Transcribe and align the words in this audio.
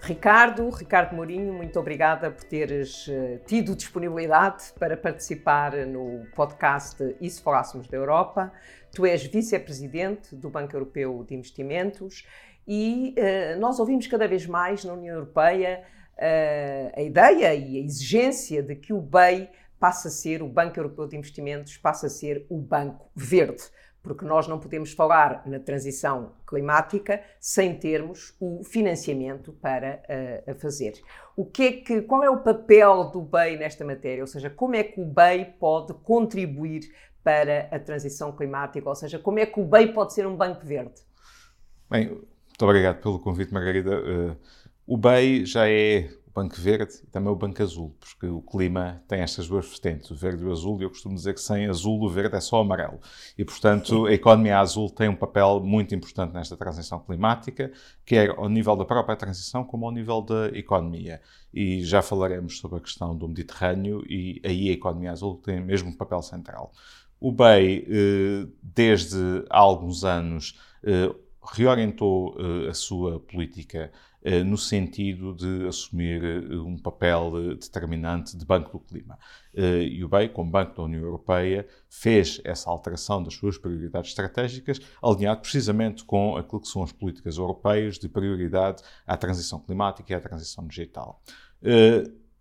Ricardo, 0.00 0.68
Ricardo 0.70 1.14
Mourinho, 1.16 1.52
muito 1.52 1.78
obrigada 1.80 2.30
por 2.30 2.44
teres 2.44 3.08
uh, 3.08 3.40
tido 3.46 3.74
disponibilidade 3.74 4.72
para 4.78 4.96
participar 4.96 5.74
no 5.86 6.24
podcast 6.34 7.16
E 7.20 7.28
se 7.28 7.42
falássemos 7.42 7.88
da 7.88 7.96
Europa. 7.96 8.52
Tu 8.94 9.04
és 9.04 9.24
vice-presidente 9.24 10.36
do 10.36 10.48
Banco 10.48 10.76
Europeu 10.76 11.24
de 11.24 11.34
Investimentos 11.34 12.24
e 12.68 13.14
uh, 13.18 13.58
nós 13.58 13.80
ouvimos 13.80 14.06
cada 14.06 14.28
vez 14.28 14.46
mais 14.46 14.84
na 14.84 14.92
União 14.92 15.16
Europeia 15.16 15.82
uh, 16.16 16.92
a 16.94 17.02
ideia 17.02 17.54
e 17.54 17.76
a 17.78 17.84
exigência 17.84 18.62
de 18.62 18.76
que 18.76 18.92
o 18.92 19.00
BEI 19.00 19.50
passe 19.78 20.08
a 20.08 20.10
ser, 20.10 20.42
o 20.42 20.48
Banco 20.48 20.78
Europeu 20.78 21.06
de 21.06 21.16
Investimentos, 21.16 21.76
passe 21.76 22.06
a 22.06 22.08
ser 22.08 22.46
o 22.48 22.58
Banco 22.58 23.10
Verde 23.14 23.64
porque 24.06 24.24
nós 24.24 24.46
não 24.46 24.58
podemos 24.60 24.92
falar 24.92 25.42
na 25.46 25.58
transição 25.58 26.32
climática 26.46 27.20
sem 27.40 27.76
termos 27.76 28.34
o 28.40 28.62
financiamento 28.62 29.52
para 29.52 30.00
uh, 30.46 30.52
a 30.52 30.54
fazer. 30.54 30.94
O 31.36 31.44
que 31.44 31.62
é 31.62 31.72
que, 31.72 32.02
qual 32.02 32.22
é 32.22 32.30
o 32.30 32.38
papel 32.38 33.10
do 33.10 33.20
BEI 33.20 33.56
nesta 33.56 33.84
matéria? 33.84 34.22
Ou 34.22 34.28
seja, 34.28 34.48
como 34.48 34.76
é 34.76 34.84
que 34.84 35.00
o 35.00 35.04
BEI 35.04 35.56
pode 35.58 35.92
contribuir 35.94 36.82
para 37.24 37.68
a 37.72 37.78
transição 37.80 38.30
climática? 38.30 38.88
Ou 38.88 38.94
seja, 38.94 39.18
como 39.18 39.40
é 39.40 39.46
que 39.46 39.58
o 39.58 39.64
BEI 39.64 39.92
pode 39.92 40.14
ser 40.14 40.26
um 40.26 40.36
banco 40.36 40.64
verde? 40.64 40.94
Bem, 41.90 42.08
muito 42.10 42.62
obrigado 42.62 43.00
pelo 43.02 43.18
convite, 43.18 43.52
Margarida. 43.52 44.00
Uh, 44.00 44.36
o 44.86 44.96
BEI 44.96 45.44
já 45.44 45.68
é 45.68 46.08
Banco 46.36 46.60
Verde 46.60 46.92
e 47.02 47.06
também 47.06 47.32
o 47.32 47.34
Banco 47.34 47.62
Azul, 47.62 47.96
porque 47.98 48.26
o 48.26 48.42
clima 48.42 49.02
tem 49.08 49.20
estas 49.20 49.48
duas 49.48 49.66
vertentes, 49.66 50.10
o 50.10 50.14
verde 50.14 50.42
e 50.42 50.46
o 50.46 50.52
azul, 50.52 50.78
e 50.78 50.84
eu 50.84 50.90
costumo 50.90 51.14
dizer 51.14 51.32
que 51.32 51.40
sem 51.40 51.66
azul 51.66 52.02
o 52.02 52.10
verde 52.10 52.36
é 52.36 52.40
só 52.40 52.60
amarelo. 52.60 53.00
E, 53.38 53.44
portanto, 53.44 54.04
a 54.04 54.12
economia 54.12 54.58
azul 54.58 54.90
tem 54.90 55.08
um 55.08 55.16
papel 55.16 55.60
muito 55.60 55.94
importante 55.94 56.34
nesta 56.34 56.54
transição 56.54 57.00
climática, 57.00 57.72
quer 58.04 58.28
ao 58.36 58.50
nível 58.50 58.76
da 58.76 58.84
própria 58.84 59.16
transição, 59.16 59.64
como 59.64 59.86
ao 59.86 59.92
nível 59.92 60.20
da 60.20 60.48
economia. 60.48 61.22
E 61.54 61.82
já 61.82 62.02
falaremos 62.02 62.58
sobre 62.58 62.76
a 62.76 62.80
questão 62.82 63.16
do 63.16 63.26
Mediterrâneo, 63.26 64.04
e 64.06 64.42
aí 64.44 64.68
a 64.68 64.72
economia 64.72 65.12
azul 65.12 65.36
tem 65.36 65.58
mesmo 65.58 65.88
um 65.88 65.96
papel 65.96 66.20
central. 66.20 66.70
O 67.18 67.32
BEI, 67.32 67.86
eh, 67.88 68.46
desde 68.62 69.16
há 69.48 69.58
alguns 69.58 70.04
anos, 70.04 70.60
eh, 70.84 71.10
reorientou 71.54 72.36
eh, 72.38 72.68
a 72.68 72.74
sua 72.74 73.20
política 73.20 73.90
no 74.44 74.58
sentido 74.58 75.34
de 75.34 75.66
assumir 75.68 76.22
eh, 76.24 76.56
um 76.56 76.76
papel 76.76 77.32
eh, 77.36 77.54
determinante 77.54 78.36
de 78.36 78.44
Banco 78.44 78.72
do 78.72 78.80
Clima. 78.80 79.18
E 79.54 80.04
o 80.04 80.08
BEI, 80.08 80.28
como 80.28 80.50
Banco 80.50 80.76
da 80.76 80.82
União 80.82 81.02
Europeia, 81.02 81.66
fez 81.88 82.40
essa 82.44 82.68
alteração 82.68 83.22
das 83.22 83.32
suas 83.32 83.56
prioridades 83.56 84.10
estratégicas, 84.10 84.78
alinhado 85.02 85.40
precisamente 85.40 86.04
com 86.04 86.36
aquilo 86.36 86.60
que 86.60 86.68
são 86.68 86.82
as 86.82 86.92
políticas 86.92 87.38
europeias 87.38 87.98
de 87.98 88.06
prioridade 88.06 88.82
à 89.06 89.16
transição 89.16 89.58
climática 89.58 90.12
e 90.12 90.16
à 90.16 90.20
transição 90.20 90.66
digital. 90.66 91.22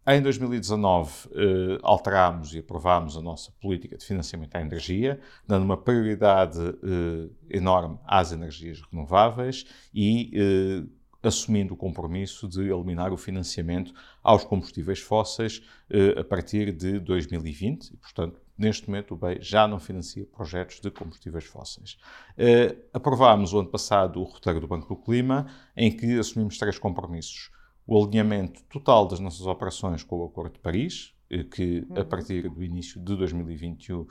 Em 0.08 0.22
2019, 0.22 1.30
eh, 1.34 1.80
alterámos 1.82 2.54
e 2.54 2.60
aprovámos 2.60 3.18
a 3.18 3.22
nossa 3.22 3.52
política 3.60 3.98
de 3.98 4.06
financiamento 4.06 4.56
à 4.56 4.62
energia, 4.62 5.20
dando 5.48 5.64
uma 5.64 5.78
prioridade 5.78 6.60
eh, 6.60 7.58
enorme 7.58 7.98
às 8.06 8.32
energias 8.32 8.80
renováveis 8.92 9.66
e 9.92 10.32
eh, 10.36 10.84
assumindo 11.28 11.74
o 11.74 11.78
compromisso 11.78 12.48
de 12.48 12.70
eliminar 12.70 13.12
o 13.12 13.18
financiamento 13.18 13.94
aos 14.24 14.44
combustíveis 14.44 15.00
fósseis 15.00 15.62
eh, 15.90 16.20
a 16.20 16.24
partir 16.24 16.72
de 16.72 17.00
2020 17.00 17.88
e, 17.88 17.98
portanto, 17.98 18.40
neste 18.58 18.88
momento 18.88 19.14
o 19.14 19.18
BEI 19.18 19.40
já 19.42 19.68
não 19.68 19.80
financia 19.80 20.26
projetos 20.26 20.80
de 20.80 20.92
combustíveis 20.92 21.46
fósseis. 21.46 21.98
Eh, 22.38 22.76
aprovámos 22.94 23.54
o 23.54 23.60
ano 23.60 23.70
passado 23.70 24.22
o 24.22 24.24
roteiro 24.24 24.60
do 24.60 24.68
Banco 24.68 24.88
do 24.88 24.96
Clima, 24.96 25.48
em 25.76 25.92
que 25.92 26.20
assumimos 26.20 26.58
três 26.58 26.78
compromissos. 26.78 27.52
O 27.88 28.04
alinhamento 28.04 28.64
total 28.64 29.08
das 29.08 29.20
nossas 29.20 29.46
operações 29.46 30.04
com 30.04 30.18
o 30.18 30.26
Acordo 30.26 30.54
de 30.54 30.60
Paris, 30.60 31.14
eh, 31.30 31.44
que 31.44 31.86
a 31.96 32.00
uhum. 32.00 32.06
partir 32.06 32.50
do 32.50 32.64
início 32.64 33.00
de 33.00 33.16
2021 33.16 34.06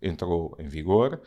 entrou 0.00 0.56
em 0.58 0.68
vigor 0.68 1.20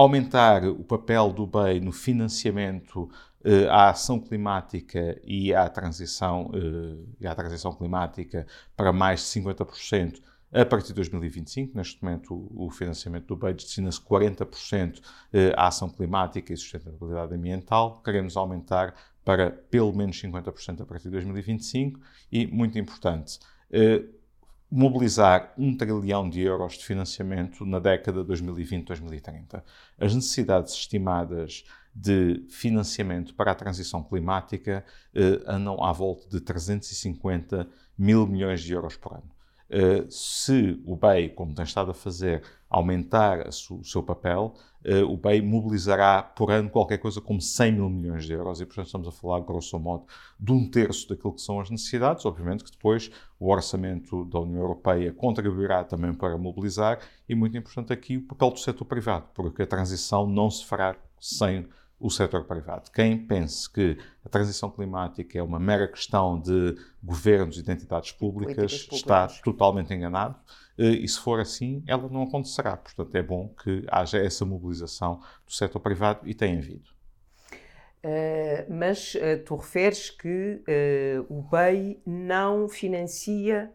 aumentar 0.00 0.64
o 0.64 0.84
papel 0.84 1.32
do 1.32 1.44
BEI 1.44 1.80
no 1.80 1.90
financiamento 1.90 3.10
uh, 3.44 3.68
à 3.68 3.90
ação 3.90 4.20
climática 4.20 5.20
e 5.24 5.52
à 5.52 5.68
transição, 5.68 6.52
uh, 6.54 7.04
e 7.20 7.26
à 7.26 7.34
transição 7.34 7.72
climática 7.72 8.46
para 8.76 8.92
mais 8.92 9.20
de 9.20 9.40
50% 9.40 10.22
a 10.52 10.64
partir 10.64 10.88
de 10.88 10.94
2025. 10.94 11.76
Neste 11.76 12.02
momento, 12.02 12.48
o, 12.54 12.70
financiamento 12.70 13.26
do 13.26 13.36
BEI 13.36 13.54
destina-se 13.54 14.00
40% 14.00 14.98
uh, 14.98 15.02
à 15.56 15.66
ação 15.66 15.88
climática 15.88 16.52
e 16.52 16.56
sustentabilidade 16.56 17.34
ambiental. 17.34 18.00
Queremos 18.04 18.36
aumentar 18.36 18.94
para 19.24 19.50
pelo 19.50 19.92
menos 19.92 20.22
50% 20.22 20.80
a 20.80 20.86
partir 20.86 21.04
de 21.04 21.10
2025 21.10 21.98
e, 22.30 22.46
muito 22.46 22.78
importante, 22.78 23.40
mobilizar 24.70 25.52
um 25.56 25.76
trilhão 25.76 26.28
de 26.28 26.42
euros 26.42 26.74
de 26.74 26.84
financiamento 26.84 27.64
na 27.64 27.78
década 27.78 28.24
2020-2030. 28.24 29.62
As 29.98 30.14
necessidades 30.14 30.74
estimadas 30.74 31.64
de 31.94 32.44
financiamento 32.48 33.34
para 33.34 33.50
a 33.50 33.54
transição 33.54 34.02
climática 34.02 34.84
eh, 35.14 35.40
andam 35.46 35.82
à 35.82 35.92
volta 35.92 36.28
de 36.28 36.40
350 36.40 37.66
mil 37.98 38.26
milhões 38.26 38.62
de 38.62 38.72
euros 38.72 38.96
por 38.96 39.14
ano. 39.14 39.37
Eh, 39.70 40.06
se 40.08 40.80
o 40.86 40.96
BEI, 40.96 41.28
como 41.30 41.54
tem 41.54 41.64
estado 41.64 41.90
a 41.90 41.94
fazer, 41.94 42.42
aumentar 42.70 43.48
o 43.48 43.84
seu 43.84 44.02
papel, 44.02 44.54
uh, 44.84 45.04
o 45.10 45.16
BEI 45.16 45.40
mobilizará 45.42 46.22
por 46.22 46.50
ano 46.50 46.68
qualquer 46.68 46.98
coisa 46.98 47.20
como 47.20 47.40
100 47.40 47.72
mil 47.72 47.88
milhões 47.88 48.24
de 48.24 48.32
euros 48.32 48.60
e, 48.60 48.66
portanto, 48.66 48.86
estamos 48.86 49.08
a 49.08 49.12
falar, 49.12 49.40
grosso 49.40 49.78
modo, 49.78 50.04
de 50.38 50.52
um 50.52 50.70
terço 50.70 51.08
daquilo 51.08 51.32
que 51.32 51.40
são 51.40 51.60
as 51.60 51.70
necessidades. 51.70 52.24
Obviamente 52.26 52.64
que 52.64 52.70
depois 52.70 53.10
o 53.38 53.50
orçamento 53.50 54.24
da 54.26 54.40
União 54.40 54.60
Europeia 54.60 55.12
contribuirá 55.12 55.84
também 55.84 56.12
para 56.14 56.36
mobilizar 56.36 56.98
e, 57.28 57.34
muito 57.34 57.56
importante 57.56 57.92
aqui, 57.92 58.18
o 58.18 58.22
papel 58.22 58.50
do 58.50 58.58
setor 58.58 58.84
privado, 58.84 59.26
porque 59.34 59.62
a 59.62 59.66
transição 59.66 60.26
não 60.26 60.50
se 60.50 60.64
fará 60.64 60.96
sem 61.20 61.66
o 62.00 62.10
setor 62.10 62.44
privado. 62.44 62.90
Quem 62.92 63.18
pense 63.18 63.68
que 63.70 63.98
a 64.24 64.28
transição 64.28 64.70
climática 64.70 65.38
é 65.38 65.42
uma 65.42 65.58
mera 65.58 65.88
questão 65.88 66.40
de 66.40 66.76
governos 67.02 67.58
e 67.58 67.62
de 67.62 67.72
entidades 67.72 68.12
públicas, 68.12 68.84
públicas. 68.84 68.92
está 68.92 69.26
totalmente 69.42 69.92
enganado. 69.92 70.36
Eh, 70.78 70.84
e 70.84 71.08
se 71.08 71.18
for 71.18 71.40
assim, 71.40 71.82
ela 71.86 72.08
não 72.08 72.22
acontecerá. 72.22 72.76
Portanto, 72.76 73.14
é 73.16 73.22
bom 73.22 73.48
que 73.48 73.84
haja 73.88 74.18
essa 74.18 74.44
mobilização 74.44 75.20
do 75.44 75.52
setor 75.52 75.80
privado 75.80 76.20
e 76.28 76.34
tem 76.34 76.56
havido. 76.56 76.96
Uh, 77.98 78.72
mas 78.72 79.16
uh, 79.16 79.42
tu 79.44 79.56
referes 79.56 80.08
que 80.08 80.62
uh, 80.68 81.26
o 81.28 81.42
BEI 81.42 82.00
não 82.06 82.68
financia 82.68 83.72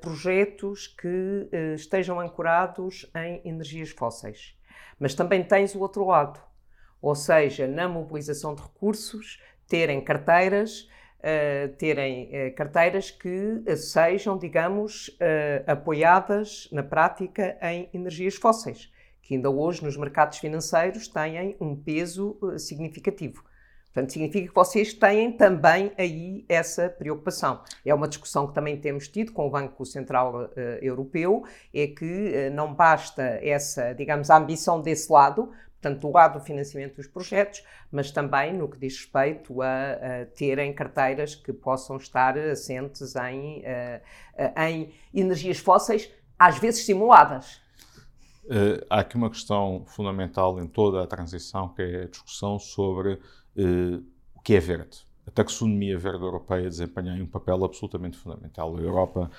projetos 0.00 0.86
que 0.86 1.50
estejam 1.74 2.18
ancorados 2.18 3.10
em 3.14 3.42
energias 3.44 3.90
fósseis. 3.90 4.56
Mas 4.98 5.12
também 5.12 5.42
tens 5.42 5.74
o 5.74 5.80
outro 5.80 6.06
lado, 6.06 6.40
ou 7.00 7.14
seja, 7.14 7.66
na 7.66 7.88
mobilização 7.88 8.54
de 8.54 8.62
recursos, 8.62 9.40
terem 9.68 10.00
carteiras 10.02 10.88
uh, 11.26 11.74
terem 11.76 12.30
uh, 12.30 12.54
carteiras 12.54 13.10
que 13.10 13.62
uh, 13.66 13.76
sejam, 13.76 14.38
digamos, 14.38 15.16
apoiadas 15.66 16.68
na 16.72 16.82
prática 16.82 17.56
em 17.62 17.88
energias 17.92 18.36
fósseis, 18.36 18.90
que 19.22 19.34
ainda 19.34 19.50
hoje 19.50 19.82
nos 19.82 19.96
mercados 19.96 20.38
financeiros 20.38 21.08
têm 21.08 21.56
um 21.60 21.74
peso 21.74 22.38
significativo. 22.58 23.42
Portanto, 23.96 24.12
significa 24.12 24.48
que 24.48 24.54
vocês 24.54 24.92
têm 24.92 25.32
também 25.32 25.90
aí 25.96 26.44
essa 26.50 26.86
preocupação. 26.86 27.62
É 27.82 27.94
uma 27.94 28.06
discussão 28.06 28.46
que 28.46 28.52
também 28.52 28.78
temos 28.78 29.08
tido 29.08 29.32
com 29.32 29.46
o 29.46 29.50
Banco 29.50 29.86
Central 29.86 30.34
uh, 30.34 30.50
Europeu, 30.82 31.44
é 31.72 31.86
que 31.86 32.04
uh, 32.04 32.54
não 32.54 32.74
basta 32.74 33.22
essa, 33.42 33.94
digamos, 33.94 34.28
a 34.28 34.36
ambição 34.36 34.82
desse 34.82 35.10
lado, 35.10 35.50
portanto, 35.86 36.00
do 36.00 36.10
lado 36.10 36.38
do 36.38 36.44
financiamento 36.44 36.96
dos 36.96 37.06
projetos, 37.06 37.62
mas 37.90 38.10
também 38.10 38.52
no 38.52 38.68
que 38.68 38.78
diz 38.78 38.96
respeito 38.96 39.62
a, 39.62 39.92
a 39.92 40.26
terem 40.26 40.74
carteiras 40.74 41.34
que 41.34 41.52
possam 41.52 41.96
estar 41.96 42.36
assentes 42.36 43.14
em, 43.16 43.62
a, 44.36 44.68
em 44.68 44.92
energias 45.14 45.58
fósseis, 45.58 46.10
às 46.38 46.58
vezes 46.58 46.84
simuladas. 46.84 47.60
Uh, 48.44 48.84
há 48.88 49.00
aqui 49.00 49.16
uma 49.16 49.30
questão 49.30 49.84
fundamental 49.86 50.60
em 50.60 50.66
toda 50.66 51.02
a 51.02 51.06
transição, 51.06 51.68
que 51.68 51.82
é 51.82 52.02
a 52.02 52.08
discussão 52.08 52.58
sobre 52.58 53.14
uh, 53.14 54.04
o 54.34 54.40
que 54.40 54.54
é 54.54 54.60
verde. 54.60 55.06
A 55.26 55.30
taxonomia 55.30 55.98
verde 55.98 56.22
europeia 56.22 56.68
desempenha 56.68 57.12
um 57.14 57.26
papel 57.26 57.64
absolutamente 57.64 58.16
fundamental. 58.16 58.76
A 58.76 58.80
Europa 58.80 59.30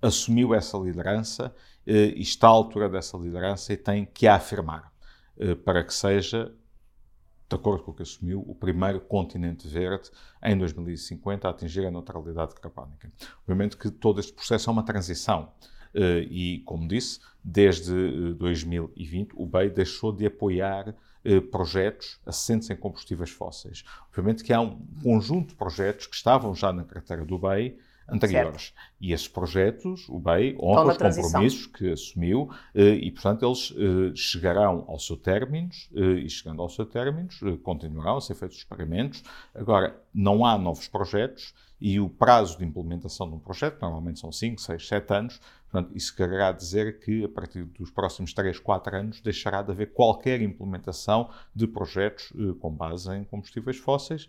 assumiu 0.00 0.54
essa 0.54 0.78
liderança 0.78 1.48
uh, 1.48 1.90
e 1.90 2.20
está 2.20 2.46
à 2.46 2.50
altura 2.50 2.88
dessa 2.88 3.16
liderança 3.16 3.72
e 3.72 3.76
tem 3.76 4.04
que 4.04 4.28
a 4.28 4.36
afirmar. 4.36 4.93
Para 5.64 5.82
que 5.84 5.92
seja 5.92 6.52
de 7.48 7.56
acordo 7.56 7.84
com 7.84 7.90
o 7.90 7.94
que 7.94 8.02
assumiu, 8.02 8.44
o 8.46 8.54
primeiro 8.54 9.00
continente 9.00 9.68
verde 9.68 10.10
em 10.42 10.56
2050 10.56 11.46
a 11.46 11.50
atingir 11.50 11.86
a 11.86 11.90
neutralidade 11.90 12.54
carbónica. 12.54 13.10
Obviamente 13.42 13.76
que 13.76 13.90
todo 13.90 14.18
este 14.18 14.32
processo 14.32 14.70
é 14.70 14.72
uma 14.72 14.82
transição 14.82 15.52
eh, 15.94 16.26
e, 16.30 16.58
como 16.60 16.88
disse, 16.88 17.20
desde 17.42 18.34
2020 18.34 19.30
eh, 19.30 19.34
o 19.36 19.46
BEI 19.46 19.70
deixou 19.70 20.10
de 20.10 20.26
apoiar 20.26 20.94
eh, 21.24 21.40
projetos 21.40 22.18
assentes 22.26 22.68
em 22.70 22.76
combustíveis 22.76 23.30
fósseis. 23.30 23.84
Obviamente 24.08 24.42
que 24.42 24.52
há 24.52 24.60
um 24.60 24.84
conjunto 25.02 25.50
de 25.50 25.54
projetos 25.54 26.06
que 26.06 26.16
estavam 26.16 26.54
já 26.54 26.72
na 26.72 26.84
carteira 26.84 27.24
do 27.24 27.38
BEI 27.38 27.78
anteriores. 28.08 28.62
Certo. 28.62 28.94
E 29.00 29.12
esses 29.12 29.28
projetos, 29.28 30.08
o 30.08 30.18
BEI, 30.18 30.56
honra 30.58 30.92
os 30.92 30.96
compromissos 30.96 31.66
que 31.66 31.92
assumiu 31.92 32.50
eh, 32.74 32.94
e, 32.94 33.10
portanto, 33.10 33.44
eles 33.44 33.74
eh, 33.76 34.12
chegarão 34.14 34.84
ao 34.88 34.98
seu 34.98 35.16
término 35.16 35.70
eh, 35.94 36.00
e, 36.00 36.30
chegando 36.30 36.62
ao 36.62 36.68
seu 36.68 36.86
término, 36.86 37.28
continuarão 37.62 38.16
a 38.16 38.20
ser 38.20 38.34
feitos 38.34 38.58
experimentos. 38.58 39.22
Agora, 39.54 40.00
não 40.12 40.44
há 40.44 40.56
novos 40.56 40.88
projetos 40.88 41.54
e 41.80 42.00
o 42.00 42.08
prazo 42.08 42.58
de 42.58 42.64
implementação 42.64 43.28
de 43.28 43.34
um 43.34 43.38
projeto, 43.38 43.80
normalmente 43.82 44.20
são 44.20 44.32
5, 44.32 44.60
6, 44.60 44.88
7 44.88 45.12
anos, 45.12 45.40
portanto, 45.70 45.94
isso 45.94 46.14
quererá 46.14 46.52
dizer 46.52 47.00
que, 47.00 47.24
a 47.24 47.28
partir 47.28 47.64
dos 47.64 47.90
próximos 47.90 48.32
3, 48.32 48.58
4 48.58 48.96
anos, 48.96 49.20
deixará 49.20 49.60
de 49.60 49.72
haver 49.72 49.92
qualquer 49.92 50.40
implementação 50.40 51.28
de 51.54 51.66
projetos 51.66 52.32
com 52.60 52.70
base 52.70 53.12
em 53.14 53.24
combustíveis 53.24 53.76
fósseis, 53.76 54.28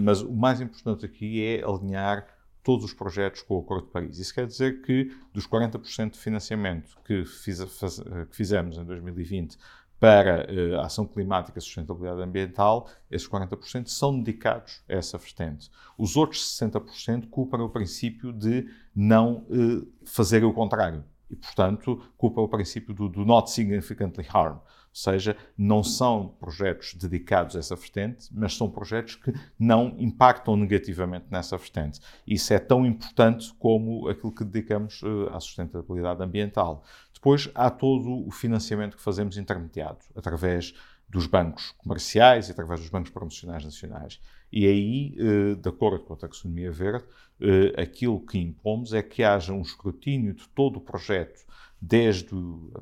mas 0.00 0.22
o 0.22 0.32
mais 0.32 0.60
importante 0.60 1.04
aqui 1.04 1.44
é 1.44 1.62
alinhar 1.62 2.26
todos 2.66 2.84
os 2.84 2.92
projetos 2.92 3.42
com 3.42 3.54
o 3.54 3.60
Acordo 3.60 3.86
de 3.86 3.92
Paris. 3.92 4.18
Isso 4.18 4.34
quer 4.34 4.44
dizer 4.44 4.82
que 4.82 5.16
dos 5.32 5.46
40% 5.46 6.10
de 6.10 6.18
financiamento 6.18 6.98
que, 7.04 7.24
fiz, 7.24 7.62
faz, 7.62 8.00
que, 8.00 8.34
fizemos 8.36 8.76
em 8.76 8.84
2020 8.84 9.56
para 10.00 10.48
a 10.80 10.86
ação 10.86 11.06
climática 11.06 11.60
e 11.60 11.62
sustentabilidade 11.62 12.20
ambiental, 12.20 12.88
esses 13.08 13.28
40% 13.28 13.86
são 13.86 14.18
dedicados 14.18 14.82
a 14.88 14.94
essa 14.94 15.16
vertente. 15.16 15.70
Os 15.96 16.16
outros 16.16 16.58
60% 16.60 17.30
culpam 17.30 17.62
o 17.62 17.70
princípio 17.70 18.32
de 18.32 18.68
não 18.92 19.46
uh, 19.48 19.86
fazer 20.04 20.44
o 20.44 20.52
contrário. 20.52 21.04
E, 21.30 21.36
portanto, 21.36 22.02
culpa 22.16 22.40
o 22.40 22.48
princípio 22.48 22.92
do, 22.92 23.08
do 23.08 23.24
not 23.24 23.48
significantly 23.48 24.26
harm 24.28 24.58
seja, 24.98 25.36
não 25.58 25.84
são 25.84 26.28
projetos 26.40 26.94
dedicados 26.94 27.54
a 27.54 27.58
essa 27.58 27.76
vertente, 27.76 28.28
mas 28.32 28.56
são 28.56 28.70
projetos 28.70 29.16
que 29.16 29.30
não 29.58 29.94
impactam 29.98 30.56
negativamente 30.56 31.26
nessa 31.30 31.58
vertente. 31.58 32.00
Isso 32.26 32.54
é 32.54 32.58
tão 32.58 32.86
importante 32.86 33.52
como 33.58 34.08
aquilo 34.08 34.32
que 34.32 34.42
dedicamos 34.42 35.02
uh, 35.02 35.28
à 35.32 35.38
sustentabilidade 35.38 36.22
ambiental. 36.22 36.82
Depois 37.12 37.50
há 37.54 37.68
todo 37.68 38.26
o 38.26 38.30
financiamento 38.30 38.96
que 38.96 39.02
fazemos 39.02 39.36
intermediado, 39.36 39.98
através 40.14 40.74
dos 41.08 41.26
bancos 41.26 41.72
comerciais 41.72 42.48
e 42.48 42.52
através 42.52 42.80
dos 42.80 42.88
bancos 42.88 43.10
promocionais 43.10 43.64
nacionais. 43.64 44.18
E 44.50 44.66
aí, 44.66 45.16
uh, 45.18 45.56
de 45.56 45.68
acordo 45.68 46.04
com 46.04 46.14
a 46.14 46.16
taxonomia 46.16 46.72
verde, 46.72 47.04
uh, 47.04 47.80
aquilo 47.80 48.18
que 48.24 48.38
impomos 48.38 48.94
é 48.94 49.02
que 49.02 49.22
haja 49.22 49.52
um 49.52 49.60
escrutínio 49.60 50.32
de 50.32 50.48
todo 50.48 50.76
o 50.76 50.80
projeto 50.80 51.44
desde 51.86 52.34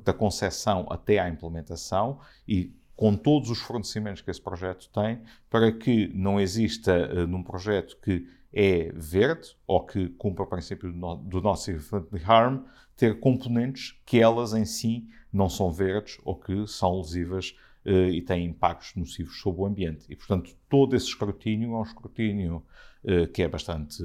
a 0.06 0.12
concepção 0.12 0.86
até 0.88 1.18
à 1.18 1.28
implementação 1.28 2.18
e 2.48 2.72
com 2.96 3.14
todos 3.16 3.50
os 3.50 3.58
fornecimentos 3.58 4.22
que 4.22 4.30
esse 4.30 4.40
projeto 4.40 4.88
tem, 4.88 5.20
para 5.50 5.70
que 5.72 6.10
não 6.14 6.40
exista 6.40 7.10
uh, 7.12 7.26
num 7.26 7.42
projeto 7.42 7.98
que 8.00 8.26
é 8.52 8.92
verde 8.94 9.56
ou 9.66 9.84
que 9.84 10.08
cumpra 10.10 10.44
o 10.44 10.46
princípio 10.46 10.90
do, 10.90 10.96
no, 10.96 11.16
do 11.16 11.56
significantly 11.56 12.22
harm, 12.24 12.62
ter 12.96 13.18
componentes 13.18 14.00
que 14.06 14.20
elas 14.20 14.54
em 14.54 14.64
si 14.64 15.06
não 15.32 15.50
são 15.50 15.72
verdes 15.72 16.18
ou 16.24 16.36
que 16.36 16.66
são 16.66 16.98
lesivas 16.98 17.56
uh, 17.84 17.90
e 17.90 18.22
têm 18.22 18.46
impactos 18.46 18.94
nocivos 18.94 19.38
sobre 19.40 19.62
o 19.62 19.66
ambiente. 19.66 20.06
E, 20.08 20.16
portanto, 20.16 20.54
todo 20.68 20.96
esse 20.96 21.06
escrutínio 21.06 21.74
é 21.74 21.78
um 21.78 21.82
escrutínio 21.82 22.64
uh, 23.04 23.26
que 23.32 23.42
é 23.42 23.48
bastante 23.48 24.02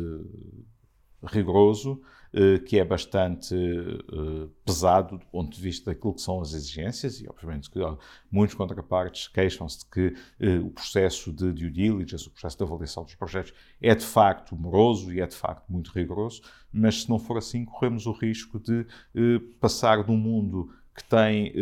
rigoroso, 1.23 2.01
que 2.65 2.79
é 2.79 2.85
bastante 2.85 3.55
eh, 3.55 4.47
pesado 4.63 5.17
do 5.17 5.25
ponto 5.25 5.55
de 5.55 5.61
vista 5.61 5.91
daquilo 5.91 6.13
que 6.13 6.21
são 6.21 6.41
as 6.41 6.53
exigências, 6.53 7.19
e 7.19 7.27
obviamente 7.27 7.69
que 7.69 7.79
muitos 8.31 8.55
contrapartes 8.55 9.27
queixam-se 9.27 9.79
de 9.79 9.85
que 9.85 10.15
eh, 10.39 10.59
o 10.59 10.69
processo 10.69 11.33
de 11.33 11.51
due 11.51 11.71
diligence, 11.71 12.27
o 12.27 12.31
processo 12.31 12.57
de 12.57 12.63
avaliação 12.63 13.03
dos 13.03 13.15
projetos, 13.15 13.53
é 13.81 13.95
de 13.95 14.05
facto 14.05 14.55
moroso 14.55 15.11
e 15.11 15.19
é 15.19 15.25
de 15.25 15.35
facto 15.35 15.71
muito 15.71 15.91
rigoroso, 15.91 16.41
mas 16.71 17.03
se 17.03 17.09
não 17.09 17.17
for 17.17 17.37
assim, 17.37 17.65
corremos 17.65 18.05
o 18.05 18.11
risco 18.11 18.59
de 18.59 18.85
passar 19.59 20.03
de 20.03 20.11
um 20.11 20.17
mundo 20.17 20.71
que 20.93 21.03
tem 21.03 21.53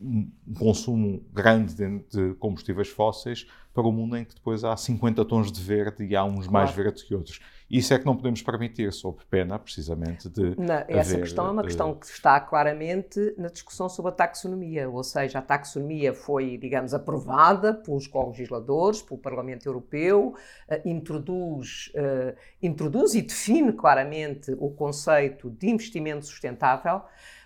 um 0.00 0.30
consumo 0.58 1.24
grande 1.32 1.74
de, 1.74 2.34
combustíveis 2.34 2.88
fósseis 2.88 3.46
para 3.72 3.86
um 3.86 3.92
mundo 3.92 4.16
em 4.16 4.24
que 4.24 4.34
depois 4.34 4.64
há 4.64 4.76
50 4.76 5.24
tons 5.24 5.52
de 5.52 5.60
verde 5.60 6.04
e 6.04 6.16
há 6.16 6.24
uns 6.24 6.46
claro. 6.46 6.52
mais 6.52 6.70
verdes 6.70 7.02
que 7.02 7.14
outros. 7.14 7.38
Isso 7.70 7.92
é 7.92 7.98
que 7.98 8.06
não 8.06 8.16
podemos 8.16 8.40
permitir, 8.40 8.90
sob 8.92 9.18
pena, 9.28 9.58
precisamente, 9.58 10.28
de. 10.28 10.58
Não, 10.58 10.84
essa 10.88 11.12
haver, 11.12 11.20
questão 11.20 11.46
é 11.48 11.50
uma 11.50 11.62
questão 11.62 11.94
que 11.94 12.06
está 12.06 12.40
claramente 12.40 13.34
na 13.36 13.48
discussão 13.48 13.90
sobre 13.90 14.10
a 14.10 14.14
taxonomia, 14.14 14.88
ou 14.88 15.04
seja, 15.04 15.38
a 15.38 15.42
taxonomia 15.42 16.14
foi, 16.14 16.56
digamos, 16.56 16.94
aprovada 16.94 17.74
pelos 17.74 18.06
co-legisladores, 18.06 19.02
pelo 19.02 19.20
Parlamento 19.20 19.66
Europeu, 19.66 20.34
uh, 20.70 20.88
introduz, 20.88 21.92
uh, 21.94 22.34
introduz 22.62 23.14
e 23.14 23.20
define 23.20 23.72
claramente 23.74 24.56
o 24.58 24.70
conceito 24.70 25.50
de 25.50 25.68
investimento 25.68 26.24
sustentável. 26.24 27.02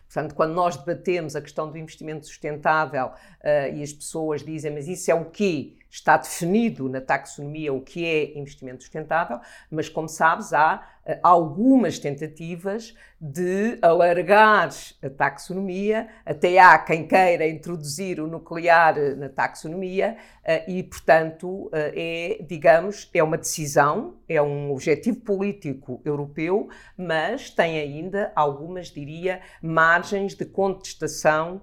Portanto, 0.06 0.34
quando 0.34 0.52
nós 0.52 0.76
debatemos 0.76 1.34
a 1.34 1.40
questão 1.40 1.68
do 1.68 1.76
investimento 1.78 2.26
sustentável 2.26 3.06
uh, 3.06 3.74
e 3.74 3.82
as 3.82 3.92
pessoas 3.92 4.44
dizem, 4.44 4.70
mas 4.70 4.86
isso 4.86 5.10
é 5.10 5.14
o 5.14 5.24
quê? 5.24 5.74
Está 5.92 6.16
definido 6.16 6.88
na 6.88 7.02
taxonomia 7.02 7.70
o 7.70 7.82
que 7.82 8.06
é 8.06 8.38
investimento 8.38 8.82
sustentável, 8.82 9.38
mas 9.70 9.90
como 9.90 10.08
sabes, 10.08 10.54
há 10.54 10.82
uh, 11.06 11.18
algumas 11.22 11.98
tentativas 11.98 12.94
de 13.20 13.78
alargar 13.82 14.70
a 15.02 15.10
taxonomia, 15.10 16.08
até 16.24 16.58
há 16.58 16.78
quem 16.78 17.06
queira 17.06 17.46
introduzir 17.46 18.20
o 18.20 18.26
nuclear 18.26 18.96
eh, 18.96 19.14
na 19.14 19.28
taxonomia 19.28 20.16
uh, 20.16 20.70
e, 20.70 20.82
portanto, 20.82 21.70
é, 21.72 22.42
digamos, 22.48 23.10
é 23.12 23.22
uma 23.22 23.36
decisão, 23.36 24.16
é 24.26 24.40
um 24.40 24.72
objetivo 24.72 25.20
político 25.20 26.00
europeu, 26.06 26.70
mas 26.96 27.50
tem 27.50 27.78
ainda 27.78 28.32
algumas, 28.34 28.88
diria, 28.88 29.42
margens 29.60 30.34
de 30.34 30.46
contestação 30.46 31.60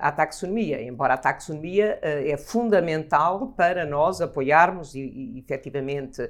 à 0.00 0.10
taxonomia, 0.10 0.82
embora 0.82 1.14
a 1.14 1.16
taxonomia 1.16 1.98
uh, 2.02 2.30
é 2.30 2.36
fundamental 2.36 3.48
para 3.48 3.84
nós 3.84 4.20
apoiarmos 4.20 4.94
e, 4.94 5.00
e 5.00 5.38
efetivamente 5.38 6.22
uh, 6.22 6.28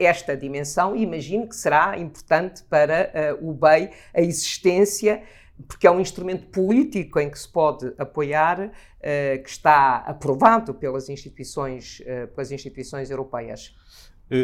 esta 0.00 0.36
dimensão 0.36 0.96
imagino 0.96 1.48
que 1.48 1.56
será 1.56 1.98
importante 1.98 2.62
para 2.64 3.10
o 3.40 3.52
BEI 3.52 3.90
a 4.12 4.20
existência 4.20 5.22
porque 5.68 5.86
é 5.86 5.90
um 5.90 6.00
instrumento 6.00 6.46
político 6.48 7.20
em 7.20 7.30
que 7.30 7.38
se 7.38 7.48
pode 7.48 7.94
apoiar, 7.96 8.72
que 9.00 9.48
está 9.48 9.98
aprovado 9.98 10.74
pelas 10.74 11.08
instituições, 11.08 12.02
pelas 12.34 12.50
instituições 12.50 13.08
europeias. 13.08 13.72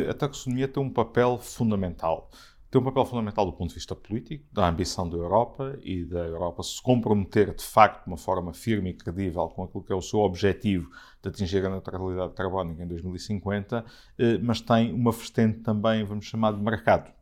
A 0.08 0.14
taxonomia 0.14 0.68
tem 0.68 0.80
um 0.80 0.88
papel 0.88 1.37
fundamental 1.38 2.30
tem 2.70 2.80
um 2.80 2.84
papel 2.84 3.04
fundamental 3.04 3.44
do 3.44 3.52
ponto 3.52 3.70
de 3.70 3.74
vista 3.74 3.96
político, 3.96 4.44
da 4.52 4.68
ambição 4.68 5.08
da 5.08 5.16
Europa 5.16 5.76
e 5.82 6.04
da 6.04 6.20
Europa 6.20 6.62
se 6.62 6.80
comprometer 6.80 7.52
de 7.52 7.64
facto 7.64 8.04
de 8.04 8.06
uma 8.08 8.16
forma 8.16 8.54
firme 8.54 8.90
e 8.90 8.94
credível 8.94 9.48
com 9.48 9.64
aquilo 9.64 9.82
que 9.82 9.92
é 9.92 9.96
o 9.96 10.00
seu 10.00 10.20
objetivo 10.20 10.88
de 11.20 11.28
atingir 11.28 11.66
a 11.66 11.68
neutralidade 11.68 12.32
carbónica 12.34 12.82
em 12.82 12.86
2050, 12.86 13.84
eh, 14.18 14.38
mas 14.38 14.60
tem 14.60 14.94
uma 14.94 15.10
vertente 15.10 15.58
também, 15.60 16.04
vamos 16.04 16.26
chamar 16.26 16.52
de 16.52 16.62
mercado. 16.62 17.12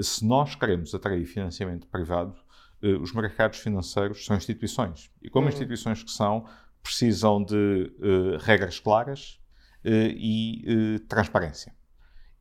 Se 0.00 0.24
nós 0.26 0.56
queremos 0.56 0.92
atrair 0.92 1.24
financiamento 1.24 1.86
privado, 1.86 2.34
eh, 2.82 2.88
os 2.88 3.12
mercados 3.12 3.60
financeiros 3.60 4.24
são 4.24 4.36
instituições. 4.36 5.10
E 5.22 5.30
como 5.30 5.46
uhum. 5.46 5.52
instituições 5.52 6.02
que 6.02 6.10
são, 6.10 6.46
precisam 6.82 7.42
de 7.42 7.92
uh, 7.98 8.38
regras 8.38 8.78
claras 8.78 9.40
uh, 9.84 9.88
e 9.88 10.96
uh, 10.96 11.00
transparência. 11.00 11.74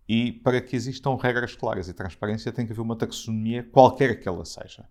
E 0.07 0.31
para 0.31 0.61
que 0.61 0.75
existam 0.75 1.15
regras 1.15 1.55
claras 1.55 1.87
e 1.87 1.93
transparência 1.93 2.51
tem 2.51 2.65
que 2.65 2.71
haver 2.71 2.81
uma 2.81 2.95
taxonomia, 2.95 3.63
qualquer 3.63 4.19
que 4.19 4.27
ela 4.27 4.45
seja. 4.45 4.87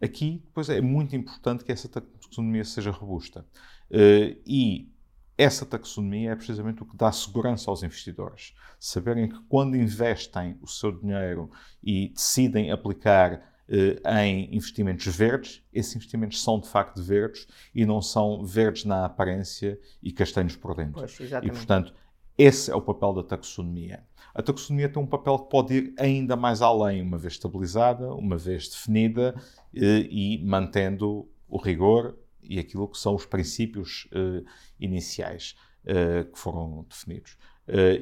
Aqui, 0.00 0.42
pois 0.52 0.68
é 0.68 0.80
muito 0.80 1.14
importante 1.14 1.64
que 1.64 1.70
essa 1.70 1.88
taxonomia 1.88 2.64
seja 2.64 2.90
robusta. 2.90 3.46
Uh, 3.90 4.36
e 4.46 4.90
essa 5.36 5.64
taxonomia 5.64 6.32
é 6.32 6.36
precisamente 6.36 6.82
o 6.82 6.86
que 6.86 6.96
dá 6.96 7.12
segurança 7.12 7.70
aos 7.70 7.82
investidores. 7.82 8.54
Saberem 8.80 9.28
que 9.28 9.38
quando 9.48 9.76
investem 9.76 10.58
o 10.60 10.66
seu 10.66 10.92
dinheiro 10.92 11.50
e 11.82 12.08
decidem 12.08 12.70
aplicar 12.70 13.34
uh, 13.68 14.08
em 14.18 14.54
investimentos 14.54 15.06
verdes, 15.06 15.62
esses 15.72 15.94
investimentos 15.94 16.42
são 16.42 16.58
de 16.58 16.68
facto 16.68 17.02
verdes 17.02 17.46
e 17.74 17.86
não 17.86 18.02
são 18.02 18.44
verdes 18.44 18.84
na 18.84 19.04
aparência 19.04 19.78
e 20.02 20.10
castanhos 20.10 20.56
por 20.56 20.74
dentro. 20.74 20.94
Pois, 20.94 21.18
e, 21.20 21.50
portanto, 21.50 21.94
esse 22.36 22.70
é 22.70 22.74
o 22.74 22.80
papel 22.80 23.12
da 23.12 23.22
taxonomia. 23.22 24.04
A 24.34 24.42
taxonomia 24.42 24.88
tem 24.88 25.02
um 25.02 25.06
papel 25.06 25.38
que 25.38 25.50
pode 25.50 25.74
ir 25.74 25.94
ainda 25.98 26.36
mais 26.36 26.62
além, 26.62 27.02
uma 27.02 27.18
vez 27.18 27.34
estabilizada, 27.34 28.12
uma 28.14 28.36
vez 28.36 28.68
definida 28.68 29.34
eh, 29.74 30.06
e 30.10 30.42
mantendo 30.44 31.28
o 31.48 31.58
rigor 31.58 32.16
e 32.42 32.58
aquilo 32.58 32.88
que 32.88 32.98
são 32.98 33.14
os 33.14 33.26
princípios 33.26 34.08
iniciais 34.80 35.54
que 36.32 36.38
foram 36.38 36.84
definidos. 36.88 37.36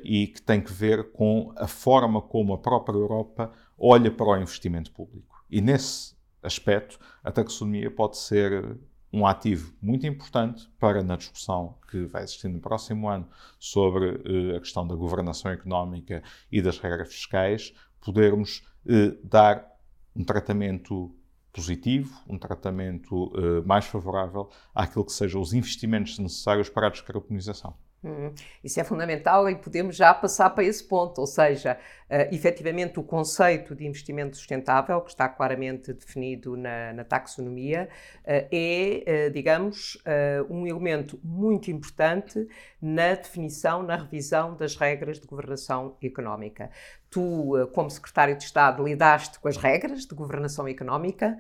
e 0.03 0.29
que 0.29 0.41
tem 0.41 0.61
que 0.61 0.73
ver 0.73 1.13
com 1.13 1.53
a 1.57 1.67
forma 1.67 2.23
como 2.23 2.55
a 2.55 2.59
própria 2.59 2.97
Europa 2.97 3.53
olha 3.77 4.11
para 4.11 4.27
o 4.27 4.37
investimento 4.37 4.93
público. 4.93 5.45
E 5.51 5.61
nesse 5.61 6.15
aspecto, 6.43 6.99
a 7.23 7.31
taxonomia 7.31 7.91
pode 7.91 8.17
ser 8.17 8.79
um 9.13 9.27
ativo 9.27 9.75
muito 9.83 10.07
importante 10.07 10.69
para, 10.79 11.03
na 11.03 11.17
discussão 11.17 11.77
que 11.91 12.05
vai 12.05 12.23
existir 12.23 12.49
no 12.49 12.61
próximo 12.61 13.09
ano 13.09 13.29
sobre 13.59 14.07
uh, 14.09 14.57
a 14.57 14.61
questão 14.61 14.87
da 14.87 14.95
governação 14.95 15.51
económica 15.51 16.23
e 16.51 16.63
das 16.63 16.79
regras 16.79 17.09
fiscais, 17.09 17.75
podermos 18.01 18.63
uh, 18.87 19.19
dar 19.25 19.67
um 20.15 20.25
tratamento 20.25 21.15
positivo, 21.53 22.23
um 22.29 22.39
tratamento 22.39 23.27
uh, 23.37 23.67
mais 23.67 23.85
favorável 23.85 24.49
àquilo 24.75 25.05
que 25.05 25.13
sejam 25.13 25.41
os 25.41 25.53
investimentos 25.53 26.19
necessários 26.19 26.69
para 26.69 26.87
a 26.87 26.91
descarbonização. 26.91 27.75
Hum, 28.03 28.33
isso 28.65 28.81
é 28.81 28.85
fundamental 28.85 29.49
e 29.51 29.55
podemos 29.55 29.95
já 29.95 30.15
passar 30.15 30.49
para 30.51 30.65
esse 30.65 30.83
ponto, 30.83 31.21
ou 31.21 31.27
seja, 31.27 31.79
uh, 32.09 32.35
efetivamente 32.35 32.99
o 32.99 33.03
conceito 33.03 33.75
de 33.75 33.87
investimento 33.87 34.39
sustentável, 34.39 35.03
que 35.03 35.11
está 35.11 35.29
claramente 35.29 35.93
definido 35.93 36.57
na, 36.57 36.95
na 36.95 37.05
taxonomia, 37.05 37.91
uh, 38.25 38.49
é, 38.51 39.29
uh, 39.29 39.31
digamos, 39.31 39.97
uh, 39.97 40.51
um 40.51 40.67
elemento 40.67 41.21
muito 41.23 41.71
importante 41.71 42.49
na 42.81 43.15
definição, 43.17 43.83
na 43.83 43.97
revisão 43.97 44.57
das 44.57 44.77
regras 44.77 45.21
de 45.21 45.27
governação 45.27 45.99
económica. 46.03 46.71
Tu, 47.11 47.69
como 47.75 47.91
secretário 47.91 48.35
de 48.37 48.45
Estado, 48.45 48.83
lidaste 48.83 49.39
com 49.41 49.49
as 49.49 49.57
regras 49.59 50.07
de 50.07 50.15
governação 50.15 50.69
económica 50.69 51.37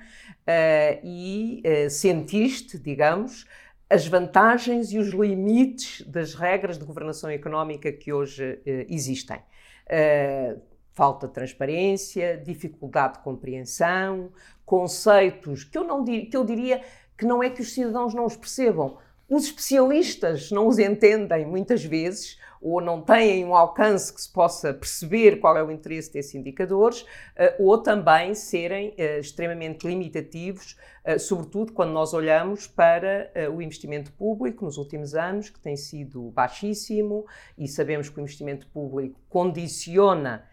e 1.04 1.62
sentiste, 1.88 2.76
digamos, 2.76 3.46
as 3.90 4.06
vantagens 4.06 4.92
e 4.92 4.98
os 4.98 5.08
limites 5.08 6.06
das 6.06 6.32
regras 6.32 6.78
de 6.78 6.84
governação 6.84 7.28
económica 7.28 7.90
que 7.90 8.12
hoje 8.12 8.54
uh, 8.54 8.86
existem. 8.88 9.38
Uh, 9.86 10.60
falta 10.92 11.26
de 11.26 11.34
transparência, 11.34 12.36
dificuldade 12.36 13.14
de 13.14 13.24
compreensão, 13.24 14.30
conceitos 14.64 15.64
que 15.64 15.76
eu, 15.76 15.82
não, 15.82 16.04
que 16.04 16.36
eu 16.36 16.44
diria 16.44 16.82
que 17.18 17.24
não 17.24 17.42
é 17.42 17.50
que 17.50 17.60
os 17.60 17.72
cidadãos 17.72 18.14
não 18.14 18.26
os 18.26 18.36
percebam, 18.36 18.96
os 19.28 19.44
especialistas 19.44 20.50
não 20.50 20.68
os 20.68 20.78
entendem 20.78 21.44
muitas 21.44 21.84
vezes 21.84 22.38
ou 22.60 22.80
não 22.80 23.00
têm 23.00 23.44
um 23.44 23.54
alcance 23.54 24.12
que 24.12 24.20
se 24.20 24.30
possa 24.30 24.74
perceber 24.74 25.40
qual 25.40 25.56
é 25.56 25.62
o 25.62 25.70
interesse 25.70 26.12
desses 26.12 26.34
indicadores, 26.34 27.06
eh, 27.34 27.56
ou 27.58 27.78
também 27.78 28.34
serem 28.34 28.92
eh, 28.98 29.18
extremamente 29.18 29.86
limitativos, 29.86 30.76
eh, 31.02 31.18
sobretudo 31.18 31.72
quando 31.72 31.92
nós 31.92 32.12
olhamos 32.12 32.66
para 32.66 33.30
o 33.54 33.62
investimento 33.62 34.12
público 34.12 34.64
nos 34.64 34.76
últimos 34.76 35.14
anos, 35.14 35.48
que 35.48 35.58
tem 35.58 35.76
sido 35.76 36.30
baixíssimo, 36.30 37.24
e 37.56 37.66
sabemos 37.66 38.10
que 38.10 38.18
o 38.18 38.20
investimento 38.20 38.66
público 38.68 39.18
condiciona 39.28 40.44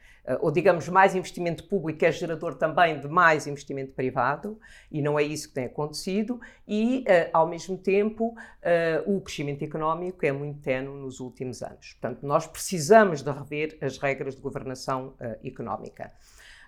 ou 0.42 0.52
digamos, 0.52 0.90
mais 0.90 1.16
investimento 1.16 1.64
público 1.66 2.04
é 2.04 2.12
gerador 2.12 2.56
também 2.56 3.00
de 3.00 3.08
mais 3.08 3.48
investimento 3.48 3.94
privado, 3.94 4.60
e 4.92 5.02
não 5.02 5.18
é 5.18 5.24
isso 5.24 5.48
que 5.50 5.54
tem 5.54 5.66
acontecido, 5.66 6.40
e, 6.68 7.00
uh, 7.00 7.30
ao 7.34 7.48
mesmo 7.48 7.78
tempo, 7.78 8.30
uh, 8.30 9.16
o 9.16 9.22
crescimento 9.22 9.64
económico 9.64 10.26
é 10.26 10.32
muito 10.32 10.60
tenue 10.60 11.00
nos 11.00 11.20
últimos 11.20 11.62
anos. 11.62 11.94
Portanto, 11.94 12.26
nós 12.26 12.46
precisamos 12.46 13.22
de 13.22 13.32
rever 13.32 13.78
as 13.82 13.98
regras 13.98 14.36
de 14.36 14.42
governação 14.42 15.14
económica. 15.44 16.12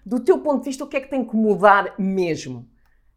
Do 0.05 0.19
teu 0.19 0.39
ponto 0.39 0.59
de 0.59 0.69
vista, 0.69 0.83
o 0.83 0.87
que 0.87 0.97
é 0.97 1.01
que 1.01 1.09
tem 1.09 1.25
que 1.25 1.35
mudar 1.35 1.93
mesmo? 1.97 2.67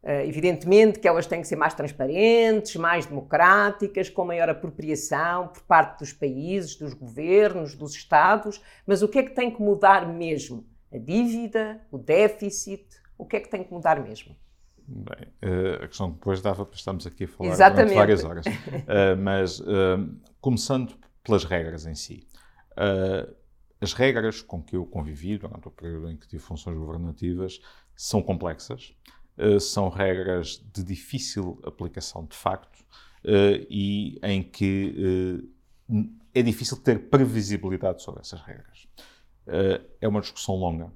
Uh, 0.03 0.27
evidentemente 0.27 0.99
que 0.99 1.07
elas 1.07 1.25
têm 1.25 1.39
que 1.39 1.47
ser 1.47 1.55
mais 1.55 1.73
transparentes, 1.73 2.75
mais 2.75 3.05
democráticas, 3.05 4.09
com 4.09 4.25
maior 4.25 4.49
apropriação 4.49 5.47
por 5.47 5.61
parte 5.61 5.99
dos 5.99 6.11
países, 6.11 6.75
dos 6.75 6.93
governos, 6.93 7.73
dos 7.73 7.93
Estados, 7.93 8.61
mas 8.85 9.01
o 9.01 9.07
que 9.07 9.19
é 9.19 9.23
que 9.23 9.33
tem 9.33 9.49
que 9.49 9.61
mudar 9.61 10.05
mesmo? 10.05 10.67
A 10.91 10.97
dívida, 10.97 11.79
o 11.89 11.97
déficit, 11.97 12.85
o 13.17 13.25
que 13.25 13.37
é 13.37 13.39
que 13.39 13.49
tem 13.49 13.63
que 13.63 13.71
mudar 13.71 14.03
mesmo? 14.03 14.35
Bem, 14.85 15.25
uh, 15.41 15.85
a 15.85 15.87
questão 15.87 16.09
que 16.09 16.15
depois 16.15 16.41
dava 16.41 16.65
para 16.65 16.75
estarmos 16.75 17.07
aqui 17.07 17.23
a 17.23 17.27
falar 17.29 17.51
Exatamente. 17.51 17.93
durante 17.93 17.97
várias 17.97 18.23
horas. 18.25 18.45
Uh, 18.45 19.15
mas, 19.23 19.61
começando 20.41 20.97
pelas 21.23 21.45
regras 21.45 21.85
em 21.85 21.95
si. 21.95 22.27
as 23.79 23.93
regras 23.93 24.41
com 24.41 24.61
que 24.61 24.75
eu 24.75 24.85
convivi 24.85 25.37
durante 25.37 25.65
o 25.65 25.71
período 25.71 26.11
em 26.11 26.17
que 26.17 26.27
tive 26.27 26.43
funções 26.43 26.77
governativas 26.77 27.61
são 27.95 28.21
complexas. 28.21 28.93
Eh, 29.37 29.59
são 29.59 29.89
regras 29.89 30.63
de 30.73 30.83
difícil 30.83 31.59
aplicação 31.65 32.25
de 32.25 32.35
facto 32.35 32.79
uh, 33.25 33.65
e 33.69 34.19
em 34.21 34.43
que 34.43 35.41
uh, 35.89 36.09
é 36.33 36.41
difícil 36.43 36.77
ter 36.77 37.09
previsibilidade 37.09 38.03
sobre 38.03 38.21
essas 38.21 38.41
regras. 38.41 38.87
é 39.99 40.07
uma 40.07 40.21
discussão 40.21 40.55
longa. 40.55 40.91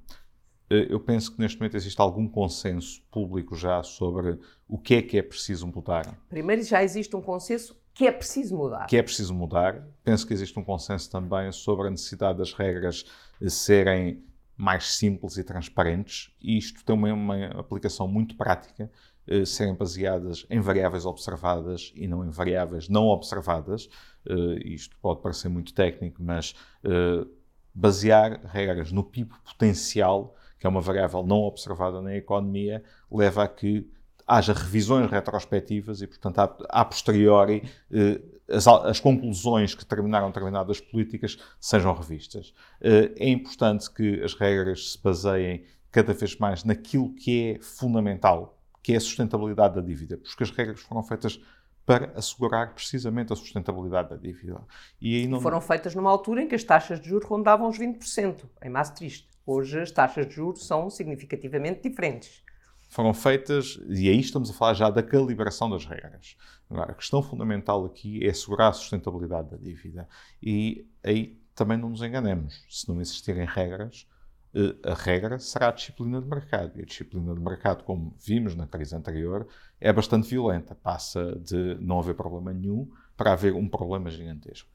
eu 0.69 0.99
penso 0.99 1.33
que 1.33 1.39
neste 1.39 1.59
momento 1.59 1.75
existe 1.75 1.99
algum 1.99 2.27
consenso 2.27 3.01
público 3.11 3.55
já 3.55 3.83
sobre 3.83 4.39
o 4.67 4.77
que 4.77 4.95
é 4.95 5.01
que 5.01 5.17
é 5.17 5.21
preciso 5.21 5.67
mudar. 5.67 6.17
Primeiro, 6.29 6.63
já 6.63 6.81
existe 6.83 7.15
um 7.15 7.21
consenso 7.21 7.77
que 7.93 8.07
é 8.07 8.11
preciso 8.11 8.55
mudar. 8.55 8.85
Que 8.85 8.97
é 8.97 9.03
preciso 9.03 9.33
mudar. 9.33 9.85
Penso 10.03 10.25
que 10.25 10.33
existe 10.33 10.57
um 10.57 10.63
consenso 10.63 11.11
também 11.11 11.51
sobre 11.51 11.87
a 11.87 11.91
necessidade 11.91 12.37
das 12.37 12.53
regras 12.53 13.05
serem 13.49 14.23
mais 14.57 14.95
simples 14.95 15.37
e 15.37 15.43
transparentes, 15.43 16.33
e 16.41 16.57
isto 16.57 16.83
tem 16.83 16.95
uma, 16.95 17.13
uma 17.13 17.45
aplicação 17.59 18.07
muito 18.07 18.35
prática, 18.35 18.91
eh, 19.27 19.45
serem 19.45 19.75
baseadas 19.75 20.45
em 20.49 20.59
variáveis 20.59 21.05
observadas 21.05 21.93
e 21.95 22.07
não 22.07 22.25
em 22.25 22.29
variáveis 22.29 22.89
não 22.89 23.05
observadas. 23.05 23.87
Eh, 24.27 24.59
isto 24.65 24.97
pode 24.99 25.21
parecer 25.21 25.49
muito 25.49 25.73
técnico, 25.73 26.23
mas 26.23 26.55
eh, 26.83 27.27
basear 27.73 28.41
regras 28.45 28.91
no 28.91 29.03
PIB 29.03 29.31
potencial, 29.45 30.35
que 30.57 30.65
é 30.65 30.69
uma 30.69 30.81
variável 30.81 31.23
não 31.23 31.41
observada 31.41 32.01
na 32.01 32.15
economia, 32.15 32.83
leva 33.11 33.43
a 33.43 33.47
que 33.47 33.87
haja 34.25 34.53
revisões 34.53 35.09
retrospectivas 35.09 36.01
e, 36.01 36.07
portanto, 36.07 36.39
a, 36.39 36.81
a 36.81 36.85
posteriori, 36.85 37.63
eh, 37.91 38.19
as, 38.49 38.67
as, 38.67 38.99
conclusões 38.99 39.75
que 39.75 39.85
terminaram 39.85 40.27
determinadas 40.27 40.79
políticas 40.79 41.37
sejam 41.59 41.93
revistas. 41.93 42.53
Eh, 42.81 43.11
é 43.17 43.29
importante 43.29 43.91
que 43.91 44.21
as 44.23 44.33
regras 44.33 44.93
se 44.93 45.01
baseiem 45.01 45.63
cada 45.91 46.13
vez 46.13 46.37
mais 46.37 46.63
naquilo 46.63 47.13
que 47.13 47.55
é 47.55 47.59
fundamental, 47.59 48.57
que 48.81 48.93
é 48.93 48.97
a 48.97 48.99
sustentabilidade 48.99 49.75
da 49.75 49.81
dívida, 49.81 50.17
porque 50.17 50.43
as 50.43 50.51
regras 50.51 50.79
foram 50.79 51.03
feitas 51.03 51.39
para 51.85 52.11
assegurar 52.17 52.73
precisamente 52.73 53.31
a 53.31 53.35
sustentabilidade 53.35 54.09
da 54.09 54.17
dívida. 54.17 54.61
E 54.99 55.25
não... 55.27 55.39
Foram 55.39 55.61
feitas 55.61 55.95
numa 55.95 56.11
altura 56.11 56.43
em 56.43 56.47
que 56.47 56.55
as 56.55 56.63
taxas 56.63 56.99
de 56.99 57.07
juros 57.07 57.27
rondavam 57.27 57.69
os 57.69 57.79
20%, 57.79 58.43
em 58.61 58.69
Maastricht. 58.69 59.27
Hoje 59.45 59.79
as 59.79 59.91
taxas 59.91 60.27
de 60.27 60.35
juros 60.35 60.67
são 60.67 60.89
significativamente 60.89 61.87
diferentes 61.87 62.43
foram 62.87 63.13
feitas, 63.13 63.79
e 63.89 64.09
aí 64.09 64.19
estamos 64.19 64.49
a 64.49 64.53
falar 64.53 64.73
já 64.73 64.89
da 64.89 65.03
calibração 65.03 65.69
das 65.69 65.85
regras. 65.85 66.35
Agora, 66.69 66.91
a 66.91 66.95
questão 66.95 67.21
fundamental 67.21 67.85
aqui 67.85 68.25
é 68.25 68.29
assegurar 68.29 68.69
a 68.69 68.73
sustentabilidade 68.73 69.51
da 69.51 69.57
dívida. 69.57 70.07
E 70.41 70.87
aí 71.03 71.39
também 71.53 71.77
não 71.77 71.89
nos 71.89 72.01
enganemos. 72.01 72.63
Se 72.69 72.87
não 72.87 73.01
existirem 73.01 73.45
regras, 73.45 74.07
eh, 74.53 74.75
a 74.89 74.93
regra 74.93 75.39
será 75.39 75.69
a 75.69 75.71
disciplina 75.71 76.21
de 76.21 76.27
mercado. 76.27 76.77
E 76.77 76.81
a 76.81 76.85
disciplina 76.85 77.33
de 77.33 77.39
mercado, 77.39 77.83
como 77.83 78.15
vimos 78.19 78.55
na 78.55 78.67
crise 78.67 78.95
anterior, 78.95 79.47
é 79.79 79.91
bastante 79.91 80.29
violenta. 80.29 80.75
Passa 80.75 81.37
de 81.39 81.75
não 81.79 81.99
haver 81.99 82.15
problema 82.15 82.53
nenhum 82.53 82.89
para 83.15 83.33
haver 83.33 83.53
um 83.53 83.67
problema 83.67 84.09
gigantesco. 84.09 84.69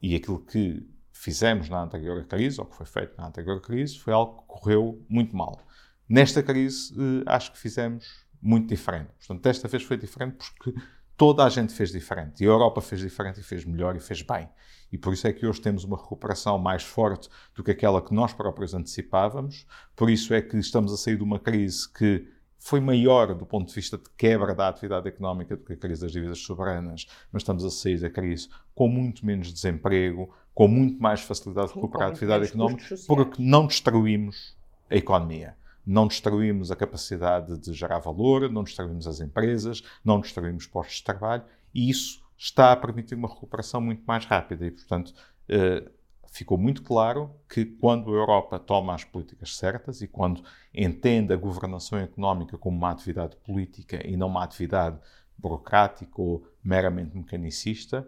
E 0.00 0.14
aquilo 0.14 0.40
que 0.40 0.86
fizemos 1.12 1.68
na 1.68 1.82
anterior 1.82 2.24
crise, 2.26 2.60
ou 2.60 2.66
que 2.66 2.76
foi 2.76 2.86
feito 2.86 3.16
na 3.16 3.26
anterior 3.26 3.60
crise, 3.60 3.98
foi 3.98 4.12
algo 4.12 4.40
que 4.40 4.46
correu 4.46 5.04
muito 5.08 5.36
mal. 5.36 5.60
Nesta 6.08 6.42
crise, 6.42 6.94
eh, 6.94 7.22
acho 7.26 7.52
que 7.52 7.58
fizemos 7.58 8.26
muito 8.40 8.68
diferente. 8.68 9.10
Portanto, 9.18 9.42
desta 9.42 9.68
vez 9.68 9.82
foi 9.82 9.96
diferente 9.96 10.36
porque 10.36 10.74
toda 11.16 11.44
a 11.44 11.48
gente 11.48 11.74
fez 11.74 11.90
diferente. 11.90 12.42
E 12.42 12.46
a 12.46 12.50
Europa 12.50 12.80
fez 12.80 13.00
diferente 13.00 13.40
e 13.40 13.42
fez 13.42 13.64
melhor 13.64 13.94
e 13.96 14.00
fez 14.00 14.22
bem. 14.22 14.48
E 14.90 14.96
por 14.96 15.12
isso 15.12 15.26
é 15.26 15.32
que 15.32 15.44
hoje 15.44 15.60
temos 15.60 15.84
uma 15.84 15.98
recuperação 15.98 16.56
mais 16.58 16.82
forte 16.82 17.28
do 17.54 17.62
que 17.62 17.72
aquela 17.72 18.00
que 18.00 18.14
nós 18.14 18.32
próprios 18.32 18.72
antecipávamos. 18.72 19.66
Por 19.94 20.08
isso 20.08 20.32
é 20.32 20.40
que 20.40 20.56
estamos 20.56 20.92
a 20.92 20.96
sair 20.96 21.16
de 21.16 21.22
uma 21.22 21.38
crise 21.38 21.92
que 21.92 22.26
foi 22.58 22.80
maior 22.80 23.34
do 23.34 23.44
ponto 23.44 23.68
de 23.68 23.74
vista 23.74 23.98
de 23.98 24.08
quebra 24.16 24.54
da 24.54 24.68
atividade 24.68 25.06
económica 25.06 25.56
do 25.56 25.64
que 25.64 25.74
a 25.74 25.76
crise 25.76 26.00
das 26.00 26.10
dívidas 26.10 26.38
soberanas, 26.38 27.06
mas 27.30 27.42
estamos 27.42 27.64
a 27.64 27.70
sair 27.70 28.00
da 28.00 28.10
crise 28.10 28.48
com 28.74 28.88
muito 28.88 29.26
menos 29.26 29.52
desemprego, 29.52 30.34
com 30.54 30.66
muito 30.66 31.00
mais 31.00 31.20
facilidade 31.20 31.68
de 31.68 31.74
recuperar 31.74 32.08
a 32.08 32.10
atividade 32.10 32.46
económica, 32.46 32.94
porque 33.06 33.42
não 33.42 33.66
destruímos 33.66 34.56
a 34.90 34.96
economia 34.96 35.57
não 35.88 36.06
destruímos 36.06 36.70
a 36.70 36.76
capacidade 36.76 37.56
de 37.58 37.72
gerar 37.72 37.98
valor, 37.98 38.50
não 38.50 38.62
destruímos 38.62 39.06
as 39.06 39.20
empresas, 39.20 39.82
não 40.04 40.20
destruímos 40.20 40.66
postos 40.66 40.96
de 40.96 41.04
trabalho 41.04 41.44
e 41.74 41.88
isso 41.88 42.22
está 42.36 42.72
a 42.72 42.76
permitir 42.76 43.14
uma 43.14 43.26
recuperação 43.26 43.80
muito 43.80 44.02
mais 44.06 44.26
rápida 44.26 44.66
e, 44.66 44.70
portanto, 44.70 45.14
eh, 45.48 45.90
ficou 46.30 46.58
muito 46.58 46.82
claro 46.82 47.34
que 47.48 47.64
quando 47.64 48.10
a 48.10 48.16
Europa 48.16 48.58
toma 48.58 48.94
as 48.94 49.02
políticas 49.02 49.56
certas 49.56 50.02
e 50.02 50.06
quando 50.06 50.44
entende 50.74 51.32
a 51.32 51.36
governação 51.36 51.98
económica 51.98 52.58
como 52.58 52.76
uma 52.76 52.90
atividade 52.90 53.34
política 53.36 54.06
e 54.06 54.14
não 54.14 54.28
uma 54.28 54.44
atividade 54.44 55.00
burocrático 55.38 56.22
ou 56.22 56.46
meramente 56.62 57.16
mecanicista, 57.16 58.06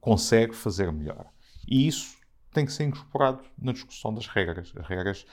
consegue 0.00 0.54
fazer 0.54 0.90
melhor. 0.92 1.26
E 1.68 1.86
isso 1.86 2.16
tem 2.52 2.66
que 2.66 2.72
ser 2.72 2.84
incorporado 2.84 3.42
na 3.58 3.72
discussão 3.72 4.12
das 4.12 4.26
regras. 4.26 4.72
As 4.76 4.86
regras 4.86 5.26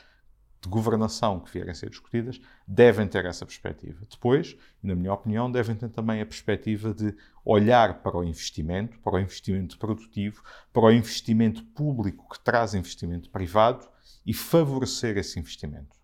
de 0.64 0.70
governação 0.70 1.42
que 1.42 1.52
vierem 1.52 1.72
a 1.72 1.76
ser 1.76 1.90
discutidas 1.90 2.40
devem 2.66 3.06
ter 3.06 3.26
essa 3.26 3.46
perspectiva. 3.46 4.06
Depois, 4.10 4.56
na 4.82 4.96
minha 4.96 5.14
opinião, 5.14 5.52
devem 5.52 5.76
ter 5.76 5.90
também 5.90 6.22
a 6.22 6.26
perspectiva 6.26 6.94
de 6.94 7.14
olhar 7.44 8.02
para 8.02 8.18
o 8.18 8.24
investimento, 8.24 8.98
para 9.00 9.16
o 9.16 9.20
investimento 9.20 9.78
produtivo, 9.78 10.42
para 10.72 10.84
o 10.84 10.92
investimento 10.92 11.64
público 11.66 12.30
que 12.30 12.40
traz 12.40 12.74
investimento 12.74 13.30
privado 13.30 13.86
e 14.26 14.34
favorecer 14.34 15.18
esse 15.18 15.38
investimento. 15.38 15.98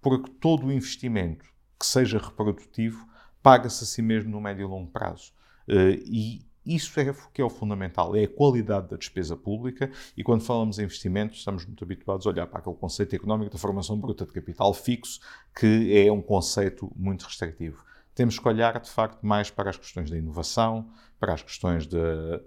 Porque 0.00 0.30
todo 0.40 0.66
o 0.66 0.72
investimento 0.72 1.44
que 1.78 1.84
seja 1.84 2.18
reprodutivo 2.18 3.06
paga-se 3.42 3.84
a 3.84 3.86
si 3.86 4.00
mesmo 4.00 4.30
no 4.30 4.40
médio 4.40 4.62
e 4.62 4.66
longo 4.66 4.90
prazo. 4.90 5.30
Eh, 5.68 6.00
e 6.06 6.46
isso 6.66 6.98
é 6.98 7.14
que 7.32 7.40
é 7.40 7.44
o 7.44 7.48
fundamental, 7.48 8.16
é 8.16 8.24
a 8.24 8.28
qualidade 8.28 8.88
da 8.88 8.96
despesa 8.96 9.36
pública 9.36 9.90
e 10.16 10.24
quando 10.24 10.42
falamos 10.42 10.78
em 10.78 10.82
investimentos 10.82 11.38
estamos 11.38 11.64
muito 11.64 11.84
habituados 11.84 12.26
a 12.26 12.30
olhar 12.30 12.46
para 12.46 12.58
aquele 12.58 12.74
conceito 12.74 13.14
económico 13.14 13.52
da 13.52 13.58
formação 13.58 13.98
bruta 13.98 14.26
de 14.26 14.32
capital 14.32 14.74
fixo, 14.74 15.20
que 15.54 15.96
é 15.96 16.10
um 16.10 16.20
conceito 16.20 16.90
muito 16.96 17.24
restritivo. 17.24 17.84
Temos 18.16 18.38
que 18.38 18.48
olhar, 18.48 18.80
de 18.80 18.90
facto, 18.90 19.24
mais 19.24 19.50
para 19.50 19.68
as 19.68 19.76
questões 19.76 20.10
da 20.10 20.16
inovação, 20.16 20.90
para 21.20 21.34
as 21.34 21.42
questões 21.42 21.86
de 21.86 21.98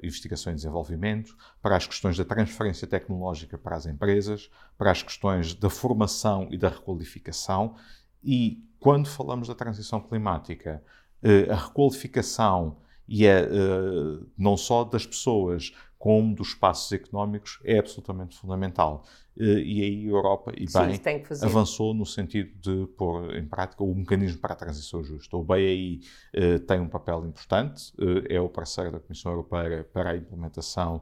investigação 0.03 0.51
e 0.51 0.55
desenvolvimento, 0.55 1.37
para 1.61 1.77
as 1.77 1.87
questões 1.87 2.17
da 2.17 2.25
transferência 2.25 2.87
tecnológica 2.87 3.57
para 3.57 3.75
as 3.75 3.85
empresas, 3.85 4.49
para 4.77 4.91
as 4.91 5.03
questões 5.03 5.53
da 5.53 5.69
formação 5.69 6.47
e 6.51 6.57
da 6.57 6.69
requalificação. 6.69 7.75
E 8.23 8.63
quando 8.79 9.07
falamos 9.07 9.47
da 9.47 9.55
transição 9.55 10.01
climática, 10.01 10.83
eh, 11.21 11.47
a 11.51 11.55
requalificação 11.55 12.77
e 13.09 13.25
é 13.25 13.41
uh, 13.41 14.23
não 14.37 14.55
só 14.55 14.83
das 14.83 15.05
pessoas 15.05 15.73
como 15.97 16.33
dos 16.33 16.49
espaços 16.49 16.91
económicos 16.91 17.59
é 17.65 17.79
absolutamente 17.79 18.37
fundamental. 18.37 19.03
Uh, 19.35 19.43
e 19.43 19.81
aí 19.81 20.05
a 20.05 20.09
Europa, 20.09 20.53
e 20.55 20.69
Sim, 20.69 21.01
bem, 21.01 21.23
avançou 21.41 21.93
no 21.95 22.05
sentido 22.05 22.51
de 22.61 22.85
pôr 22.93 23.35
em 23.35 23.45
prática 23.45 23.83
o 23.83 23.95
mecanismo 23.95 24.39
para 24.39 24.53
a 24.53 24.55
transição 24.55 25.03
justa. 25.03 25.35
O 25.35 25.43
BEI 25.43 26.01
uh, 26.35 26.59
tem 26.59 26.79
um 26.79 26.87
papel 26.87 27.25
importante, 27.25 27.91
é 28.29 28.39
o 28.39 28.47
parceiro 28.47 28.91
da 28.91 28.99
Comissão 28.99 29.31
Europeia 29.31 29.83
para 29.91 30.11
a 30.11 30.15
implementação 30.15 31.01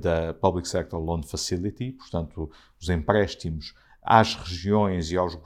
da 0.00 0.32
Public 0.34 0.66
Sector 0.66 0.98
Loan 1.00 1.22
Facility, 1.22 1.92
portanto, 1.92 2.50
os 2.80 2.88
empréstimos 2.88 3.74
às 4.02 4.34
regiões 4.34 5.10
e 5.10 5.16
aos, 5.16 5.36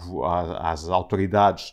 às 0.59 0.89
autoridades 0.89 1.73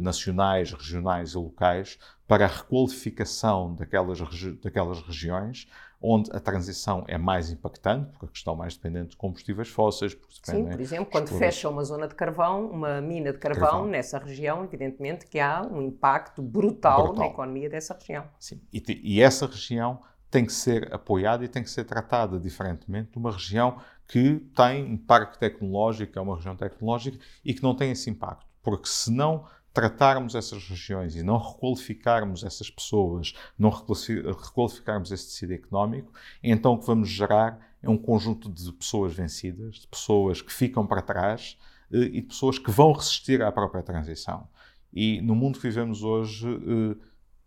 nacionais, 0.00 0.72
regionais 0.72 1.32
e 1.32 1.36
locais 1.36 1.98
para 2.26 2.44
a 2.44 2.48
requalificação 2.48 3.74
daquelas, 3.74 4.20
regi 4.20 4.52
daquelas 4.52 5.00
regiões 5.02 5.68
onde 6.06 6.30
a 6.36 6.38
transição 6.38 7.02
é 7.08 7.16
mais 7.16 7.50
impactante, 7.50 8.10
porque 8.10 8.26
a 8.26 8.28
questão 8.28 8.54
mais 8.54 8.76
dependente 8.76 9.10
de 9.10 9.16
combustíveis 9.16 9.70
fósseis. 9.70 10.14
Sim, 10.42 10.66
por 10.66 10.78
exemplo, 10.78 11.06
quando 11.06 11.28
fecha 11.28 11.66
uma 11.66 11.82
zona 11.82 12.06
de 12.06 12.14
carvão, 12.14 12.66
uma 12.66 13.00
mina 13.00 13.32
de 13.32 13.38
carvão, 13.38 13.68
carvão, 13.68 13.86
nessa 13.86 14.18
região, 14.18 14.64
evidentemente 14.64 15.26
que 15.26 15.40
há 15.40 15.62
um 15.62 15.80
impacto 15.80 16.42
brutal, 16.42 17.04
brutal. 17.04 17.24
na 17.24 17.26
economia 17.32 17.70
dessa 17.70 17.94
região. 17.94 18.28
Sim, 18.38 18.60
e, 18.70 18.82
e, 19.02 19.22
essa 19.22 19.46
região 19.46 19.98
tem 20.30 20.44
que 20.44 20.52
ser 20.52 20.92
apoiada 20.92 21.42
e 21.42 21.48
tem 21.48 21.62
que 21.62 21.70
ser 21.70 21.84
tratada 21.84 22.38
diferentemente 22.38 23.12
de 23.12 23.18
uma 23.18 23.32
região 23.32 23.78
que 24.06 24.40
tem 24.54 24.84
um 24.84 24.98
parque 24.98 25.38
tecnológico, 25.38 26.18
é 26.18 26.20
uma 26.20 26.36
região 26.36 26.54
tecnológica, 26.54 27.18
e 27.42 27.54
que 27.54 27.62
não 27.62 27.74
tem 27.74 27.90
esse 27.90 28.10
impacto. 28.10 28.44
Porque 28.62 28.88
se 28.88 29.10
não 29.10 29.46
tratarmos 29.74 30.36
essas 30.36 30.66
regiões 30.68 31.16
e 31.16 31.22
não 31.24 31.36
requalificarmos 31.36 32.44
essas 32.44 32.70
pessoas, 32.70 33.34
não 33.58 33.70
requalificarmos 33.70 35.10
esse 35.10 35.26
tecido 35.26 35.52
económico, 35.52 36.12
então 36.40 36.74
o 36.74 36.78
que 36.78 36.86
vamos 36.86 37.08
gerar 37.08 37.58
é 37.82 37.90
um 37.90 37.98
conjunto 37.98 38.48
de 38.48 38.72
pessoas 38.72 39.12
vencidas, 39.12 39.80
de 39.80 39.88
pessoas 39.88 40.40
que 40.40 40.52
ficam 40.52 40.86
para 40.86 41.02
trás 41.02 41.58
eh, 41.92 41.98
e 41.98 42.20
de 42.20 42.28
pessoas 42.28 42.56
que 42.56 42.70
vão 42.70 42.92
resistir 42.92 43.42
à 43.42 43.50
própria 43.50 43.82
transição. 43.82 44.48
E 44.92 45.20
no 45.20 45.34
mundo 45.34 45.58
que 45.58 45.66
vivemos 45.66 46.04
hoje, 46.04 46.46
eh, 46.46 46.96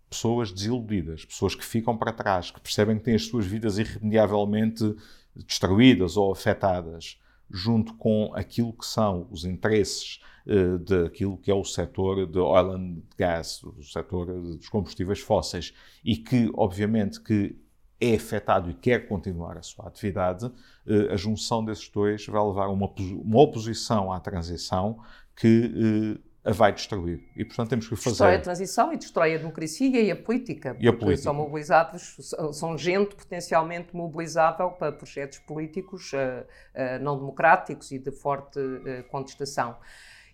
pessoas 0.09 0.51
desiludidas, 0.51 1.23
pessoas 1.23 1.55
que 1.55 1.63
ficam 1.63 1.97
para 1.97 2.11
trás, 2.11 2.51
que 2.51 2.59
percebem 2.59 2.97
que 2.97 3.05
têm 3.05 3.15
as 3.15 3.25
suas 3.25 3.45
vidas 3.45 3.77
irremediavelmente 3.77 4.95
destruídas 5.33 6.17
ou 6.17 6.31
afetadas, 6.31 7.17
junto 7.49 7.93
com 7.95 8.31
aquilo 8.35 8.73
que 8.73 8.85
são 8.85 9.27
os 9.31 9.45
interesses 9.45 10.19
uh, 10.47 10.79
daquilo 10.79 11.37
que 11.37 11.51
é 11.51 11.53
o 11.53 11.63
setor 11.63 12.25
de 12.25 12.39
oil 12.39 12.71
and 12.71 12.97
gas, 13.17 13.61
o 13.63 13.83
setor 13.83 14.25
dos 14.25 14.69
combustíveis 14.69 15.19
fósseis, 15.19 15.73
e 16.03 16.17
que, 16.17 16.49
obviamente, 16.55 17.21
que 17.21 17.55
é 17.99 18.15
afetado 18.15 18.69
e 18.69 18.73
quer 18.73 19.07
continuar 19.07 19.57
a 19.57 19.61
sua 19.61 19.87
atividade, 19.87 20.45
uh, 20.45 21.11
a 21.11 21.15
junção 21.15 21.63
desses 21.63 21.89
dois 21.89 22.25
vai 22.25 22.43
levar 22.43 22.65
a 22.65 22.71
uma, 22.71 22.93
uma 22.97 23.41
oposição 23.41 24.11
à 24.11 24.19
transição 24.19 24.99
que 25.35 26.17
uh, 26.17 26.27
a 26.47 26.53
vai 26.53 26.71
destruir. 26.71 27.21
E, 27.35 27.43
portanto, 27.43 27.69
temos 27.71 27.89
que 27.89 27.95
fazer... 27.97 28.11
Destrói 28.11 28.35
a 28.35 28.39
transição 28.39 28.93
e 28.93 28.97
destrói 28.97 29.35
a 29.35 29.37
democracia 29.37 30.01
e 30.01 30.09
a 30.09 30.15
política. 30.15 30.77
E 30.79 30.87
a 30.87 30.93
política. 30.93 31.23
São 31.23 31.33
mobilizados, 31.33 32.17
são 32.53 32.77
gente 32.77 33.15
potencialmente 33.15 33.93
mobilizável 33.93 34.69
para 34.69 34.93
projetos 34.93 35.39
políticos 35.39 36.13
uh, 36.13 36.17
uh, 36.17 37.03
não 37.03 37.17
democráticos 37.17 37.91
e 37.91 37.99
de 37.99 38.11
forte 38.11 38.59
uh, 38.59 39.03
contestação. 39.11 39.75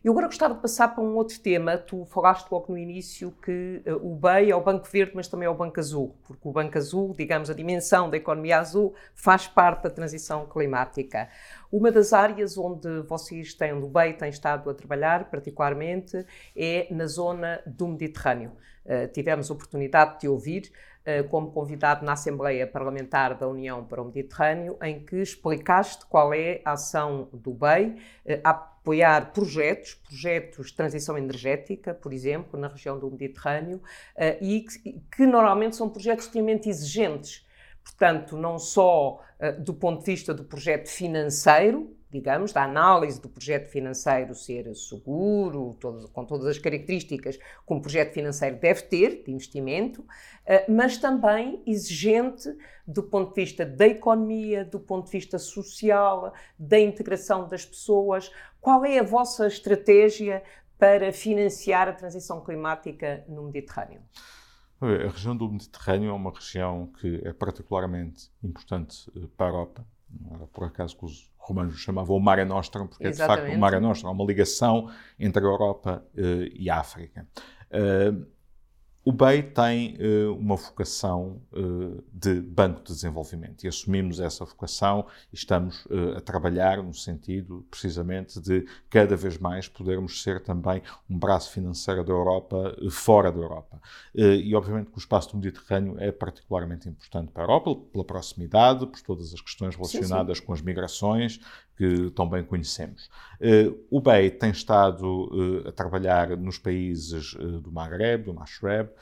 Eu 0.03 0.11
agora 0.11 0.27
gostava 0.27 0.53
de 0.53 0.59
passar 0.59 0.89
para 0.89 1.01
um 1.01 1.15
outro 1.15 1.39
tema. 1.39 1.77
Tu 1.77 2.03
falaste 2.07 2.51
logo 2.51 2.73
no 2.73 2.77
início 2.77 3.31
que 3.41 3.81
uh, 3.87 4.05
o 4.05 4.13
BEI 4.13 4.51
é 4.51 4.55
o 4.55 4.59
Banco 4.59 4.85
Verde, 4.91 5.13
mas 5.15 5.29
também 5.29 5.45
é 5.45 5.49
o 5.49 5.55
Banco 5.55 5.79
Azul, 5.79 6.13
porque 6.27 6.45
o 6.45 6.51
Banco 6.51 6.77
Azul, 6.77 7.15
digamos, 7.17 7.49
a 7.49 7.53
dimensão 7.53 8.09
da 8.09 8.17
economia 8.17 8.59
azul, 8.59 8.93
faz 9.15 9.47
parte 9.47 9.83
da 9.83 9.89
transição 9.89 10.45
climática. 10.45 11.29
Uma 11.71 11.89
das 11.89 12.11
áreas 12.11 12.57
onde 12.57 12.99
vocês 13.03 13.53
têm, 13.53 13.71
o 13.71 13.87
BEI 13.87 14.11
tem 14.11 14.27
estado 14.27 14.69
a 14.69 14.73
trabalhar, 14.73 15.29
particularmente, 15.29 16.25
é 16.53 16.85
na 16.91 17.07
zona 17.07 17.61
do 17.65 17.87
Mediterrâneo. 17.87 18.51
Uh, 18.85 19.07
tivemos 19.07 19.49
oportunidade 19.49 20.19
de 20.19 20.27
ouvir 20.27 20.69
como 21.29 21.51
convidado 21.51 22.05
na 22.05 22.13
Assembleia 22.13 22.65
Parlamentar 22.65 23.37
da 23.37 23.47
União 23.47 23.83
para 23.83 24.01
o 24.01 24.05
Mediterrâneo, 24.05 24.77
em 24.81 25.03
que 25.03 25.17
explicaste 25.17 26.05
qual 26.05 26.33
é 26.33 26.61
a 26.63 26.71
ação 26.73 27.29
do 27.33 27.53
BEI 27.53 27.87
uh, 27.87 28.39
apoiar 28.43 29.33
projetos, 29.33 29.95
projetos 29.95 30.67
de 30.67 30.73
transição 30.73 31.17
energética, 31.17 31.93
por 31.93 32.13
exemplo, 32.13 32.59
na 32.59 32.67
região 32.67 32.97
do 32.97 33.11
Mediterrâneo, 33.11 33.77
uh, 33.77 34.43
e 34.43 34.65
que, 35.15 35.25
normalmente 35.25 35.75
são 35.75 35.89
projetos 35.89 36.25
extremamente 36.25 36.69
exigentes. 36.69 37.45
Portanto, 37.83 38.37
não 38.37 38.57
só 38.57 39.19
do 39.59 39.73
ponto 39.73 39.99
de 39.99 40.05
vista 40.05 40.33
do 40.33 40.45
projeto 40.45 40.87
financeiro, 40.87 41.93
digamos, 42.13 42.53
da 42.53 42.63
análise 42.63 43.19
do 43.19 43.27
projeto 43.27 43.67
financeiro 43.69 44.35
ser 44.35 44.73
seguro, 44.75 45.75
todo, 45.79 46.07
com 46.09 46.23
todas 46.23 46.45
as 46.45 46.59
características 46.59 47.37
que 47.37 47.73
um 47.73 47.81
projeto 47.81 48.13
financeiro 48.13 48.55
deve 48.57 48.83
ter, 48.83 49.23
de 49.23 49.31
investimento, 49.31 50.05
eh, 50.45 50.63
mas 50.69 50.97
também 50.97 51.63
exigente 51.65 52.55
do 52.85 53.01
ponto 53.01 53.33
de 53.33 53.41
vista 53.41 53.65
da 53.65 53.87
economia, 53.87 54.63
do 54.63 54.79
ponto 54.79 55.07
de 55.07 55.11
vista 55.11 55.39
social, 55.39 56.31
da 56.57 56.79
integração 56.79 57.47
das 57.47 57.65
pessoas. 57.65 58.31
Qual 58.61 58.85
é 58.85 58.99
a 58.99 59.03
vossa 59.03 59.47
estratégia 59.47 60.43
para 60.77 61.11
financiar 61.11 61.87
a 61.87 61.93
transição 61.93 62.43
climática 62.43 63.25
no 63.27 63.41
Mediterrâneo? 63.45 64.01
A 64.79 65.09
região 65.09 65.35
do 65.35 65.49
Mediterrâneo 65.49 66.09
é 66.09 66.13
uma 66.13 66.31
região 66.31 66.91
que 66.99 67.21
é 67.23 67.33
particularmente 67.33 68.29
importante 68.43 69.09
eh, 69.15 69.27
para 69.35 69.47
a 69.47 69.49
Europa. 69.49 69.87
Não 70.21 70.35
era 70.35 70.47
por 70.47 70.65
acaso 70.65 70.97
que 70.97 71.05
os 71.05 71.31
romanos 71.37 71.77
chamavam 71.79 72.15
o 72.15 72.19
Mare 72.19 72.45
Nostrum, 72.45 72.87
porque 72.87 73.07
Exatamente. 73.07 73.39
é 73.39 73.43
de 73.43 73.49
facto 73.49 73.57
o 73.57 73.59
Mare 73.59 73.79
Nostrum, 73.79 74.09
é 74.09 74.11
uma 74.11 74.25
ligação 74.25 74.89
entre 75.19 75.43
a 75.43 75.47
Europa 75.47 76.05
uh, 76.15 76.49
e 76.53 76.69
a 76.69 76.77
África. 76.77 77.27
Uh, 77.69 78.25
o 79.05 79.11
BEI 79.11 79.43
tem 79.43 79.97
uh, 79.97 80.33
uma 80.33 80.55
vocação 80.55 81.41
uh, 81.51 82.01
de 82.13 82.39
banco 82.39 82.81
de 82.83 82.93
desenvolvimento 82.93 83.65
e 83.65 83.67
assumimos 83.67 84.21
essa 84.21 84.45
vocação 84.45 85.05
e 85.31 85.35
estamos 85.35 85.85
uh, 85.85 86.17
a 86.17 86.21
trabalhar 86.21 86.81
no 86.81 86.93
sentido, 86.93 87.65
precisamente, 87.69 88.39
de 88.39 88.65
cada 88.89 89.17
vez 89.17 89.37
mais 89.37 89.67
podermos 89.67 90.23
ser 90.23 90.41
também 90.41 90.81
um 91.09 91.19
braço 91.19 91.51
financeiro 91.51 92.03
da 92.03 92.13
Europa 92.13 92.77
fora 92.89 93.31
da 93.31 93.39
Europa. 93.39 93.81
e, 94.15 94.55
obviamente, 94.55 94.89
que 94.89 94.97
o 94.97 94.99
espaço 94.99 95.31
do 95.31 95.37
Mediterrâneo 95.37 95.95
é 95.99 96.11
particularmente 96.11 96.87
importante 96.87 97.31
para 97.31 97.43
a 97.43 97.45
Europa, 97.45 97.75
pela 97.91 98.05
proximidade, 98.05 98.85
por 98.85 99.01
todas 99.01 99.33
as 99.33 99.41
questões 99.41 99.75
relacionadas 99.75 100.37
sim, 100.37 100.41
sim. 100.41 100.47
com 100.47 100.53
as 100.53 100.61
migrações, 100.61 101.39
que 101.75 102.11
tão 102.11 102.29
bem 102.29 102.43
conhecemos. 102.43 103.09
O 103.89 103.99
BEI 103.99 104.29
tem 104.29 104.51
estado 104.51 105.63
a 105.67 105.71
trabalhar 105.71 106.37
nos 106.37 106.57
países 106.59 107.33
do 107.33 107.71
Maghreb, 107.71 108.25
do 108.25 108.33
Mashreb 108.33 108.92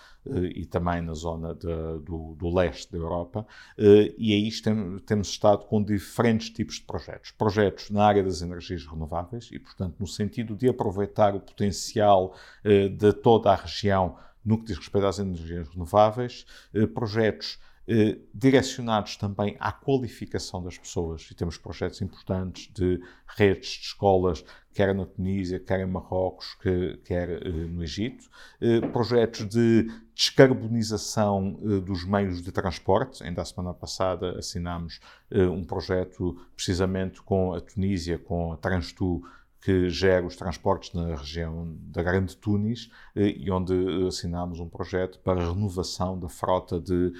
e 0.54 0.65
também 0.65 1.01
na 1.01 1.13
zona 1.13 1.56
de, 1.56 1.67
do, 2.04 2.36
do, 2.36 2.54
leste 2.54 2.91
da 2.91 2.97
Europa, 2.97 3.45
e 3.77 4.34
aí 4.34 4.51
tem, 4.62 4.99
temos 4.99 5.30
estado 5.30 5.65
com 5.65 5.84
diferentes 5.84 6.49
tipos 6.51 6.75
de 6.75 6.84
projetos. 6.84 7.32
Projetos 7.32 7.89
na 7.89 8.06
área 8.06 8.23
das 8.23 8.41
energias 8.41 8.86
renováveis 8.86 9.49
e, 9.51 9.58
portanto, 9.58 9.95
no 9.99 10.08
sentido 10.08 10.56
de 10.56 10.69
aproveitar 10.69 11.36
o 11.36 11.39
potencial 11.39 12.36
de 12.63 13.13
toda 13.13 13.51
a 13.51 13.56
região 13.56 14.15
no 14.45 14.60
que 14.60 14.65
diz 14.65 14.77
respeito 14.77 15.08
às 15.08 15.19
energias 15.19 15.67
renováveis, 15.69 16.45
projetos 16.93 17.60
eh, 17.88 18.19
direcionados 18.34 19.17
também 19.17 19.58
à 19.60 19.71
qualificação 19.71 20.63
das 20.63 20.77
pessoas. 20.77 21.27
E 21.32 21.36
temos 21.36 21.58
projetos 21.58 22.01
importantes 22.01 22.71
de 22.71 23.01
redes 23.25 23.71
de 23.71 23.86
escolas, 23.88 24.45
quer 24.73 24.93
na 24.93 25.05
Tunísia, 25.05 25.60
quer 25.60 25.79
em 25.79 25.86
Marrocos, 25.86 26.55
que, 26.55 26.97
quer 27.03 27.29
eh, 27.29 27.49
no 27.49 27.84
Egito. 27.84 28.29
Eh, 28.60 28.81
projetos 28.88 29.47
de 29.47 29.88
descarbonização 30.15 31.53
dos 31.84 32.05
meios 32.05 32.41
de 32.41 32.51
transporte. 32.51 33.23
Ainda 33.23 33.41
a 33.41 33.45
semana 33.45 33.73
passada 33.73 34.38
assinámos 34.38 34.99
um 35.31 35.63
projeto 35.63 36.38
precisamente 36.55 37.21
com 37.23 37.53
a 37.53 37.62
Tunísia, 37.62 38.19
com 38.19 38.53
a 38.53 38.57
Transtu, 38.57 39.23
que 39.62 39.89
gera 39.89 40.25
os 40.25 40.36
transportes 40.36 40.91
na 40.93 41.15
região 41.15 41.75
da 41.79 42.01
Grande 42.01 42.36
Tunis 42.36 42.89
eh, 43.15 43.36
e 43.38 43.51
onde 43.51 43.73
assinámos 44.07 44.60
um 44.60 44.67
projeto 44.67 45.19
para 45.19 45.41
a 45.41 45.53
renovação 45.53 46.19
da 46.19 46.27
frota 46.27 46.79
de, 46.79 47.13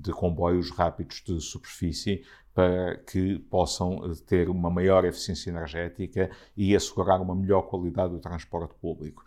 de 0.00 0.10
comboios 0.12 0.70
rápidos 0.70 1.22
de 1.24 1.38
superfície 1.40 2.24
para 2.54 2.96
que 2.98 3.38
possam 3.50 4.04
eh, 4.04 4.14
ter 4.26 4.48
uma 4.48 4.70
maior 4.70 5.04
eficiência 5.04 5.50
energética 5.50 6.30
e 6.56 6.74
assegurar 6.76 7.20
uma 7.20 7.34
melhor 7.34 7.62
qualidade 7.62 8.12
do 8.12 8.20
transporte 8.20 8.74
público. 8.80 9.24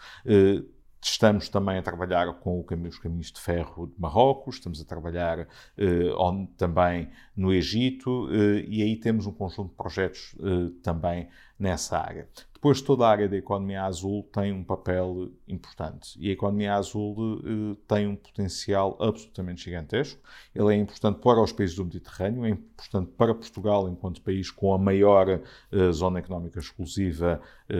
Estamos 1.07 1.49
também 1.49 1.77
a 1.77 1.83
trabalhar 1.83 2.33
com 2.39 2.65
os 2.67 2.97
caminhos 2.97 3.31
de 3.31 3.39
ferro 3.39 3.85
de 3.85 3.93
Marrocos, 4.01 4.55
estamos 4.55 4.81
a 4.81 4.85
trabalhar 4.85 5.47
eh, 5.77 6.11
on, 6.17 6.47
também 6.57 7.09
no 7.35 7.53
Egito 7.53 8.27
eh, 8.31 8.65
e 8.67 8.81
aí 8.81 8.95
temos 8.97 9.27
um 9.27 9.31
conjunto 9.31 9.69
de 9.69 9.75
projetos 9.75 10.35
eh, 10.39 10.71
também 10.81 11.29
nessa 11.59 11.99
área. 11.99 12.27
Depois, 12.65 12.81
toda 12.81 13.05
a 13.05 13.09
área 13.11 13.29
da 13.29 13.37
economia 13.37 13.83
azul 13.83 14.23
tem 14.33 14.51
um 14.51 14.63
papel 14.63 15.29
importante 15.47 16.17
e 16.19 16.29
a 16.29 16.33
economia 16.33 16.73
azul 16.73 17.39
eh, 17.45 17.77
tem 17.87 18.07
um 18.07 18.15
potencial 18.15 18.97
absolutamente 18.99 19.63
gigantesco. 19.63 20.19
Ele 20.55 20.73
é 20.73 20.75
importante 20.75 21.19
para 21.19 21.39
os 21.39 21.51
países 21.51 21.75
do 21.75 21.85
Mediterrâneo, 21.85 22.43
é 22.43 22.49
importante 22.49 23.11
para 23.11 23.35
Portugal 23.35 23.87
enquanto 23.87 24.19
país 24.23 24.49
com 24.49 24.73
a 24.73 24.79
maior 24.79 25.29
eh, 25.29 25.91
zona 25.91 26.17
económica 26.17 26.57
exclusiva 26.57 27.39
eh, 27.69 27.75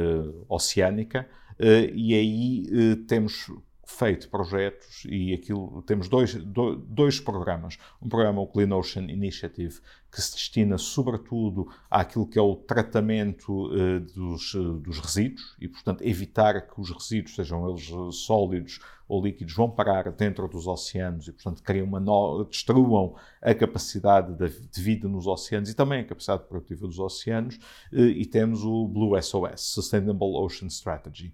oceânica. 0.47 1.27
Uh, 1.59 1.87
e 1.93 2.13
aí 2.13 2.65
uh, 2.93 2.95
temos 3.05 3.49
feito 3.85 4.29
projetos 4.29 5.03
e 5.05 5.33
aquilo 5.33 5.81
temos 5.83 6.09
dois, 6.09 6.33
do, 6.33 6.75
dois 6.75 7.19
programas. 7.19 7.77
Um 8.01 8.09
programa, 8.09 8.41
o 8.41 8.47
Clean 8.47 8.75
Ocean 8.75 9.03
Initiative, 9.03 9.79
que 10.11 10.21
se 10.21 10.33
destina 10.33 10.77
sobretudo 10.77 11.67
àquilo 11.89 12.25
que 12.25 12.39
é 12.39 12.41
o 12.41 12.55
tratamento 12.55 13.67
uh, 13.67 13.99
dos, 13.99 14.53
uh, 14.55 14.79
dos 14.79 14.99
resíduos 14.99 15.55
e, 15.59 15.67
portanto, 15.67 16.01
evitar 16.03 16.61
que 16.61 16.79
os 16.81 16.89
resíduos, 16.89 17.35
sejam 17.35 17.69
eles 17.69 17.91
sólidos 18.15 18.79
ou 19.07 19.23
líquidos, 19.23 19.53
vão 19.53 19.69
parar 19.69 20.11
dentro 20.11 20.47
dos 20.47 20.65
oceanos 20.65 21.27
e, 21.27 21.31
portanto, 21.31 21.61
criam 21.61 21.85
uma 21.85 21.99
no... 21.99 22.45
destruam 22.45 23.15
a 23.41 23.53
capacidade 23.53 24.35
de 24.35 24.81
vida 24.81 25.07
nos 25.07 25.27
oceanos 25.27 25.69
e 25.69 25.75
também 25.75 25.99
a 25.99 26.05
capacidade 26.05 26.43
produtiva 26.47 26.87
dos 26.87 26.97
oceanos. 26.97 27.57
Uh, 27.93 27.99
e 27.99 28.25
temos 28.25 28.63
o 28.63 28.87
Blue 28.87 29.21
SOS, 29.21 29.61
Sustainable 29.61 30.35
Ocean 30.37 30.69
Strategy, 30.69 31.33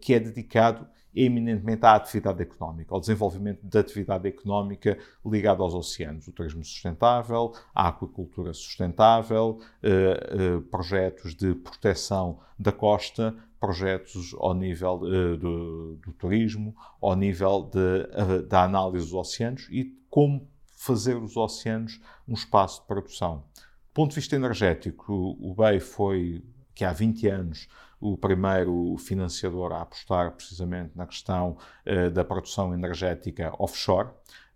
que 0.00 0.14
é 0.14 0.20
dedicado 0.20 0.86
eminentemente 1.14 1.84
à 1.84 1.94
atividade 1.94 2.42
económica, 2.42 2.94
ao 2.94 3.00
desenvolvimento 3.00 3.60
da 3.62 3.80
atividade 3.80 4.28
económica 4.28 4.98
ligada 5.24 5.62
aos 5.62 5.74
oceanos, 5.74 6.26
o 6.28 6.32
turismo 6.32 6.64
sustentável, 6.64 7.52
a 7.74 7.88
aquacultura 7.88 8.52
sustentável, 8.52 9.60
eh, 9.82 9.90
eh, 9.90 10.60
projetos 10.70 11.34
de 11.34 11.54
proteção 11.54 12.40
da 12.58 12.70
costa, 12.70 13.34
projetos 13.58 14.34
ao 14.38 14.54
nível 14.54 15.00
eh, 15.04 15.36
do, 15.36 15.96
do, 15.96 16.12
turismo, 16.12 16.74
ao 17.00 17.16
nível 17.16 17.68
de, 17.72 18.46
da 18.46 18.64
análise 18.64 19.04
dos 19.06 19.14
oceanos 19.14 19.68
e 19.70 19.96
como 20.08 20.48
fazer 20.76 21.16
os 21.16 21.36
oceanos 21.36 22.00
um 22.26 22.34
espaço 22.34 22.80
de 22.80 22.86
produção. 22.86 23.44
Do 23.56 23.92
ponto 23.92 24.10
de 24.10 24.16
vista 24.16 24.36
energético, 24.36 25.36
o 25.38 25.54
BEI 25.54 25.80
foi, 25.80 26.42
que 26.74 26.84
há 26.84 26.92
20 26.92 27.28
anos, 27.28 27.68
o 28.00 28.16
primeiro 28.16 28.96
financiador 28.98 29.72
a 29.72 29.82
apostar 29.82 30.32
precisamente 30.32 30.92
na 30.96 31.06
questão 31.06 31.58
uh, 31.86 32.10
da 32.10 32.24
produção 32.24 32.72
energética 32.72 33.52
offshore. 33.58 34.08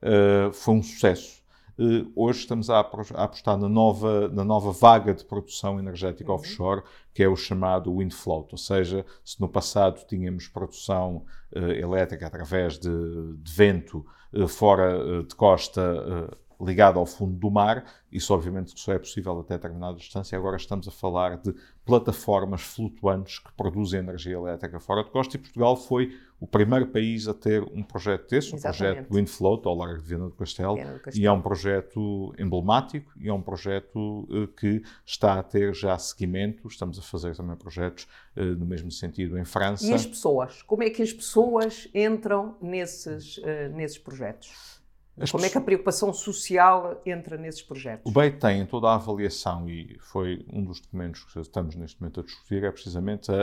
Uh, 0.02 0.52
foi 0.52 0.74
um 0.74 0.82
sucesso. 0.82 1.44
Uh, 1.78 2.10
hoje 2.16 2.40
estamos 2.40 2.70
a, 2.70 2.76
a, 2.76 3.24
apostar 3.24 3.58
na 3.58 3.68
nova, 3.68 4.28
na 4.28 4.44
nova 4.44 4.72
vaga 4.72 5.12
de 5.12 5.24
produção 5.24 5.78
energética 5.78 6.30
uhum. 6.30 6.38
offshore, 6.38 6.82
que 7.12 7.22
é 7.22 7.28
o 7.28 7.36
chamado 7.36 7.94
wind 7.94 8.12
float, 8.12 8.48
ou 8.52 8.58
seja, 8.58 9.04
se 9.22 9.38
no 9.40 9.48
passado 9.48 10.04
tínhamos 10.06 10.48
produção 10.48 11.24
elétrica 11.52 12.26
através 12.26 12.80
de, 12.80 12.90
de 12.90 13.52
vento 13.52 14.04
fora 14.48 15.22
de 15.22 15.32
costa 15.36 16.36
ligado 16.60 16.98
ao 16.98 17.06
fundo 17.06 17.36
do 17.36 17.50
mar. 17.50 17.84
Isso, 18.10 18.32
obviamente, 18.32 18.78
só 18.78 18.92
é 18.92 18.98
possível 18.98 19.40
até 19.40 19.54
determinada 19.54 19.96
distância. 19.96 20.38
Agora 20.38 20.56
estamos 20.56 20.86
a 20.86 20.90
falar 20.90 21.36
de 21.38 21.54
plataformas 21.84 22.62
flutuantes 22.62 23.38
que 23.38 23.52
produzem 23.52 24.00
energia 24.00 24.34
elétrica 24.34 24.80
fora 24.80 25.02
de 25.02 25.10
costa 25.10 25.36
e 25.36 25.38
Portugal 25.38 25.76
foi 25.76 26.16
o 26.40 26.46
primeiro 26.46 26.86
país 26.86 27.26
a 27.26 27.32
ter 27.32 27.62
um 27.62 27.82
projeto 27.82 28.28
desse, 28.28 28.54
um 28.54 28.60
projeto 28.60 29.12
Windfloat, 29.12 29.66
ao 29.66 29.74
largo 29.74 30.02
de 30.02 30.08
Viana 30.08 30.26
do 30.26 30.34
Castelo, 30.34 30.74
Viana 30.74 30.92
do 30.92 31.00
Castelo, 31.00 31.24
e 31.24 31.26
é 31.26 31.32
um 31.32 31.40
projeto 31.40 32.34
emblemático 32.38 33.12
e 33.18 33.28
é 33.28 33.32
um 33.32 33.40
projeto 33.40 34.28
uh, 34.30 34.46
que 34.48 34.82
está 35.06 35.38
a 35.38 35.42
ter 35.42 35.74
já 35.74 35.96
seguimento. 35.96 36.68
Estamos 36.68 36.98
a 36.98 37.02
fazer 37.02 37.34
também 37.34 37.56
projetos 37.56 38.06
uh, 38.36 38.42
no 38.42 38.66
mesmo 38.66 38.90
sentido 38.90 39.38
em 39.38 39.44
França. 39.44 39.86
E 39.86 39.94
as 39.94 40.04
pessoas? 40.04 40.60
Como 40.62 40.82
é 40.82 40.90
que 40.90 41.02
as 41.02 41.12
pessoas 41.12 41.88
entram 41.94 42.56
nesses, 42.60 43.38
uh, 43.38 43.74
nesses 43.74 43.96
projetos? 43.96 44.83
As 45.18 45.30
Como 45.30 45.44
é 45.44 45.48
que 45.50 45.56
a 45.56 45.60
preocupação 45.60 46.12
social 46.12 47.00
entra 47.06 47.36
nesses 47.36 47.62
projetos? 47.62 48.10
O 48.10 48.12
BEI 48.12 48.32
tem 48.32 48.66
toda 48.66 48.88
a 48.88 48.94
avaliação 48.94 49.68
e 49.68 49.96
foi 50.00 50.44
um 50.52 50.64
dos 50.64 50.80
documentos 50.80 51.22
que 51.24 51.38
estamos 51.38 51.76
neste 51.76 52.00
momento 52.00 52.20
a 52.20 52.22
discutir, 52.24 52.64
é 52.64 52.70
precisamente 52.70 53.30
a, 53.30 53.34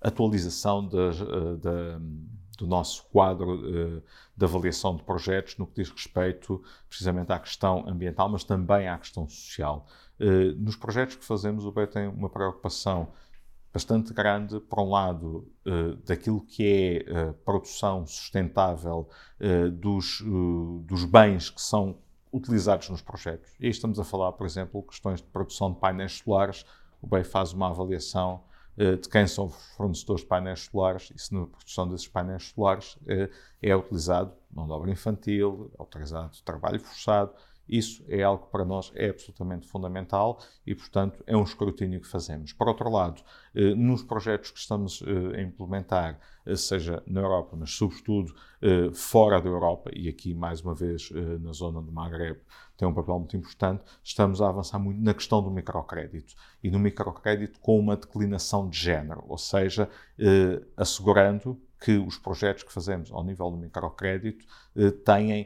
a 0.00 0.08
atualização 0.08 0.88
da, 0.88 1.10
da, 1.60 2.00
do 2.58 2.66
nosso 2.66 3.04
quadro 3.12 3.54
uh, 3.54 4.02
de 4.36 4.44
avaliação 4.44 4.96
de 4.96 5.04
projetos 5.04 5.56
no 5.56 5.68
que 5.68 5.82
diz 5.82 5.90
respeito 5.90 6.60
precisamente 6.88 7.32
à 7.32 7.38
questão 7.38 7.88
ambiental, 7.88 8.28
mas 8.28 8.42
também 8.42 8.88
à 8.88 8.98
questão 8.98 9.28
social. 9.28 9.86
Nos 10.56 10.76
projetos 10.76 11.16
que 11.16 11.24
fazemos, 11.24 11.64
o 11.64 11.72
BEI 11.72 11.86
tem 11.88 12.06
uma 12.06 12.30
preocupação 12.30 13.12
bastante 13.72 14.12
grande, 14.12 14.60
por 14.60 14.80
um 14.80 14.90
lado, 14.90 15.50
uh, 15.66 15.96
daquilo 16.04 16.42
que 16.42 17.04
é 17.08 17.10
a 17.10 17.30
uh, 17.30 17.34
produção 17.34 18.06
sustentável 18.06 19.08
uh, 19.40 19.70
dos, 19.70 20.22
dos 20.84 21.04
bens 21.04 21.48
que 21.48 21.60
são 21.60 21.96
utilizados 22.30 22.90
nos 22.90 23.00
projetos. 23.00 23.50
E 23.58 23.66
aí 23.66 23.70
estamos 23.70 23.98
a 23.98 24.04
falar, 24.04 24.32
por 24.32 24.46
exemplo, 24.46 24.82
questões 24.82 25.20
de 25.20 25.26
produção 25.28 25.72
de 25.72 25.78
painéis 25.78 26.12
solares. 26.12 26.64
O 27.00 27.06
BEI 27.06 27.24
faz 27.24 27.52
uma 27.52 27.68
avaliação 27.68 28.44
de 28.74 29.06
quem 29.06 29.26
são 29.26 29.46
os 29.46 29.54
fornecedores 29.76 30.22
de 30.22 30.28
painéis 30.28 30.60
solares 30.60 31.12
e 31.14 31.18
se 31.18 31.34
na 31.34 31.46
produção 31.46 31.86
desses 31.86 32.08
painéis 32.08 32.44
solares 32.44 32.96
é 33.60 33.76
utilizado 33.76 34.32
mão 34.50 34.66
de 34.66 34.72
obra 34.72 34.90
infantil, 34.90 35.70
é 35.74 35.76
autorizado 35.78 36.30
trabalho 36.42 36.80
forçado, 36.80 37.34
isso 37.68 38.04
é 38.08 38.22
algo 38.22 38.44
que 38.44 38.50
para 38.50 38.64
nós 38.64 38.92
é 38.94 39.08
absolutamente 39.08 39.66
fundamental 39.66 40.38
e, 40.66 40.74
portanto, 40.74 41.22
é 41.26 41.36
um 41.36 41.42
escrutínio 41.42 42.00
que 42.00 42.08
fazemos. 42.08 42.52
Por 42.52 42.68
outro 42.68 42.90
lado, 42.90 43.22
eh, 43.54 43.74
nos 43.74 44.02
projetos 44.02 44.50
que 44.50 44.58
estamos 44.58 45.02
eh, 45.06 45.38
a 45.38 45.42
implementar, 45.42 46.18
eh, 46.44 46.56
seja 46.56 47.02
na 47.06 47.20
Europa, 47.20 47.56
mas 47.58 47.70
sobretudo 47.70 48.34
fora 48.94 49.40
da 49.40 49.48
Europa, 49.48 49.90
e 49.92 50.08
aqui 50.08 50.32
mais 50.32 50.60
uma 50.60 50.72
vez 50.72 51.10
na 51.40 51.52
zona 51.52 51.82
do 51.82 51.90
Maghreb, 51.90 52.38
tem 52.76 52.86
um 52.86 52.94
papel 52.94 53.18
muito 53.18 53.36
importante, 53.36 53.82
estamos 54.04 54.40
a 54.40 54.48
avançar 54.48 54.78
muito 54.78 55.00
na 55.02 55.12
questão 55.12 55.42
do 55.42 55.50
microcrédito 55.50 56.36
e 56.62 56.70
no 56.70 56.78
microcrédito 56.78 57.58
com 57.58 57.76
uma 57.76 57.96
declinação 57.96 58.68
de 58.68 58.78
género, 58.78 59.24
ou 59.26 59.36
seja, 59.36 59.90
assegurando 60.76 61.60
que 61.80 61.98
os 61.98 62.16
projetos 62.18 62.62
que 62.62 62.72
fazemos 62.72 63.10
ao 63.10 63.24
nível 63.24 63.50
do 63.50 63.56
microcrédito 63.56 64.46
tenham 65.04 65.44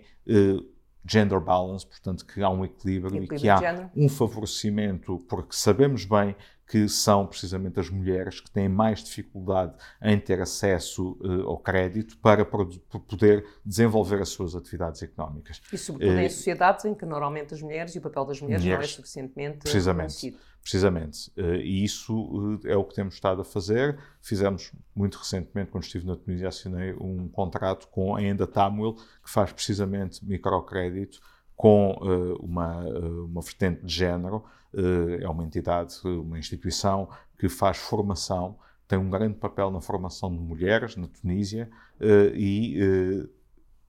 gender 1.08 1.40
balance, 1.40 1.86
portanto, 1.86 2.26
que 2.26 2.42
há 2.42 2.50
um 2.50 2.64
equilíbrio, 2.64 3.16
equilíbrio 3.16 3.36
e 3.36 3.40
que 3.40 3.48
há 3.48 3.90
um 3.94 4.08
favorecimento, 4.08 5.18
porque 5.28 5.54
sabemos 5.54 6.04
bem 6.04 6.34
que 6.66 6.88
são 6.88 7.26
precisamente 7.26 7.78
as 7.78 7.88
mulheres 7.88 8.40
que 8.40 8.50
têm 8.50 8.68
mais 8.68 9.02
dificuldade 9.04 9.74
em 10.02 10.18
ter 10.18 10.40
acesso 10.40 11.16
uh, 11.20 11.48
ao 11.48 11.58
crédito 11.58 12.18
para 12.18 12.44
poder 12.44 13.46
desenvolver 13.64 14.20
as 14.20 14.30
suas 14.30 14.56
atividades 14.56 15.00
económicas. 15.02 15.60
E 15.72 15.78
sobretudo 15.78 16.16
uh, 16.16 16.20
em 16.20 16.28
sociedades 16.28 16.84
em 16.84 16.94
que 16.94 17.06
normalmente 17.06 17.54
as 17.54 17.62
mulheres 17.62 17.94
e 17.94 17.98
o 17.98 18.00
papel 18.02 18.24
das 18.24 18.40
mulheres, 18.40 18.64
mulheres 18.64 18.88
não 18.88 18.92
é 18.92 18.96
suficientemente 18.96 19.58
precisamente, 19.58 20.06
conhecido. 20.08 20.38
Precisamente. 20.60 21.30
Uh, 21.36 21.54
e 21.54 21.84
isso 21.84 22.60
é 22.64 22.76
o 22.76 22.82
que 22.82 22.94
temos 22.94 23.14
estado 23.14 23.42
a 23.42 23.44
fazer. 23.44 23.96
Fizemos 24.20 24.72
muito 24.94 25.18
recentemente, 25.18 25.70
quando 25.70 25.84
estive 25.84 26.04
na 26.04 26.16
Tunísia, 26.16 26.48
assinei 26.48 26.92
um 26.94 27.28
contrato 27.28 27.86
com 27.88 28.16
a 28.16 28.22
Enda 28.22 28.46
Tamuel, 28.46 28.94
que 28.94 29.30
faz 29.30 29.52
precisamente 29.52 30.24
microcrédito 30.24 31.20
com 31.54 31.92
uma, 32.40 32.84
uma 33.24 33.40
vertente 33.40 33.82
de 33.82 33.94
género, 33.94 34.44
eh, 34.44 34.65
é 35.20 35.28
uma 35.28 35.44
entidade, 35.44 35.94
uma 36.04 36.38
instituição 36.38 37.08
que 37.38 37.48
faz 37.48 37.78
formação 37.78 38.58
tem 38.88 38.98
um 38.98 39.10
grande 39.10 39.34
papel 39.34 39.70
na 39.70 39.80
formação 39.80 40.30
de 40.30 40.38
mulheres 40.38 40.96
na 40.96 41.08
Tunísia 41.08 41.68
uh, 42.00 42.34
e 42.34 42.80
uh, 42.82 43.28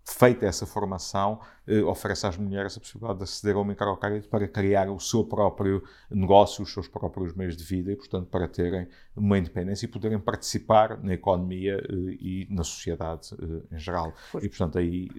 feita 0.04 0.46
essa 0.46 0.66
formação, 0.66 1.40
eh, 1.42 1.57
oferece 1.86 2.26
às 2.26 2.38
mulheres 2.38 2.78
a 2.78 2.80
possibilidade 2.80 3.20
de 3.20 3.24
aceder 3.26 3.56
ao 3.56 3.66
microcrédito 3.66 4.30
para 4.30 4.48
criar 4.48 4.90
o 4.90 5.00
seu 5.00 5.24
próprio 5.24 5.84
negócio, 6.10 6.64
os 6.64 6.72
seus 6.72 6.88
próprios 6.88 7.34
meios 7.34 7.58
de 7.58 7.64
vida 7.64 7.92
e, 7.92 7.96
portanto, 7.96 8.28
para 8.28 8.48
terem 8.48 8.88
uma 9.16 9.38
independência 9.38 9.86
e 9.86 9.90
poderem 9.90 10.20
participar 10.20 11.02
na 11.04 11.14
economia 11.14 11.78
eh, 11.78 12.18
e 12.20 12.48
na 12.50 12.64
sociedade 12.64 13.30
eh, 13.34 13.76
em 13.76 13.80
geral. 13.80 14.14
Pois, 14.32 14.44
e, 14.44 14.50
portanto, 14.50 14.78
aí... 14.78 15.10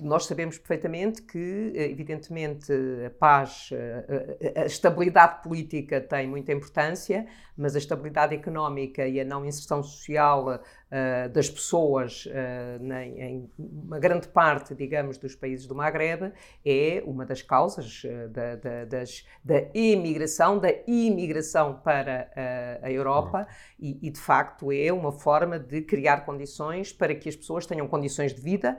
Nós 0.00 0.26
sabemos 0.26 0.58
perfeitamente 0.58 1.22
que, 1.22 1.72
evidentemente, 1.74 2.72
a 3.04 3.10
paz, 3.10 3.70
a, 4.56 4.64
estabilidade 4.64 5.42
política 5.42 6.00
tem 6.00 6.28
muita 6.28 6.52
importância, 6.52 7.26
mas 7.56 7.74
a 7.74 7.78
estabilidade 7.78 8.34
económica 8.34 9.06
e 9.06 9.20
a 9.20 9.24
não 9.24 9.44
inserção 9.44 9.82
social 9.82 10.60
das 11.32 11.48
pessoas 11.50 12.28
em, 12.80 13.20
em, 13.20 13.50
uma 13.58 13.98
grande 13.98 14.28
parte, 14.28 14.74
digamos, 14.74 15.18
dos 15.18 15.34
países 15.34 15.66
do 15.66 15.74
Maghreb 15.74 15.95
é 16.64 17.02
uma 17.06 17.24
das 17.24 17.42
causas 17.42 18.02
uh, 18.04 18.28
da, 18.28 18.56
da, 18.56 18.84
das, 18.84 19.26
da 19.44 19.62
imigração, 19.74 20.58
da 20.58 20.72
imigração 20.86 21.80
para 21.82 22.30
a 22.82 22.90
Europa 22.90 23.40
uhum. 23.40 23.46
e, 23.78 24.08
e, 24.08 24.10
de 24.10 24.20
facto, 24.20 24.72
é 24.72 24.92
uma 24.92 25.12
forma 25.12 25.58
de 25.58 25.82
criar 25.82 26.24
condições 26.24 26.92
para 26.92 27.14
que 27.14 27.28
as 27.28 27.36
pessoas 27.36 27.66
tenham 27.66 27.86
condições 27.88 28.34
de 28.34 28.40
vida 28.40 28.78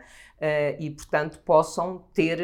e, 0.80 0.90
portanto, 0.92 1.40
possam 1.40 2.06
ter 2.14 2.40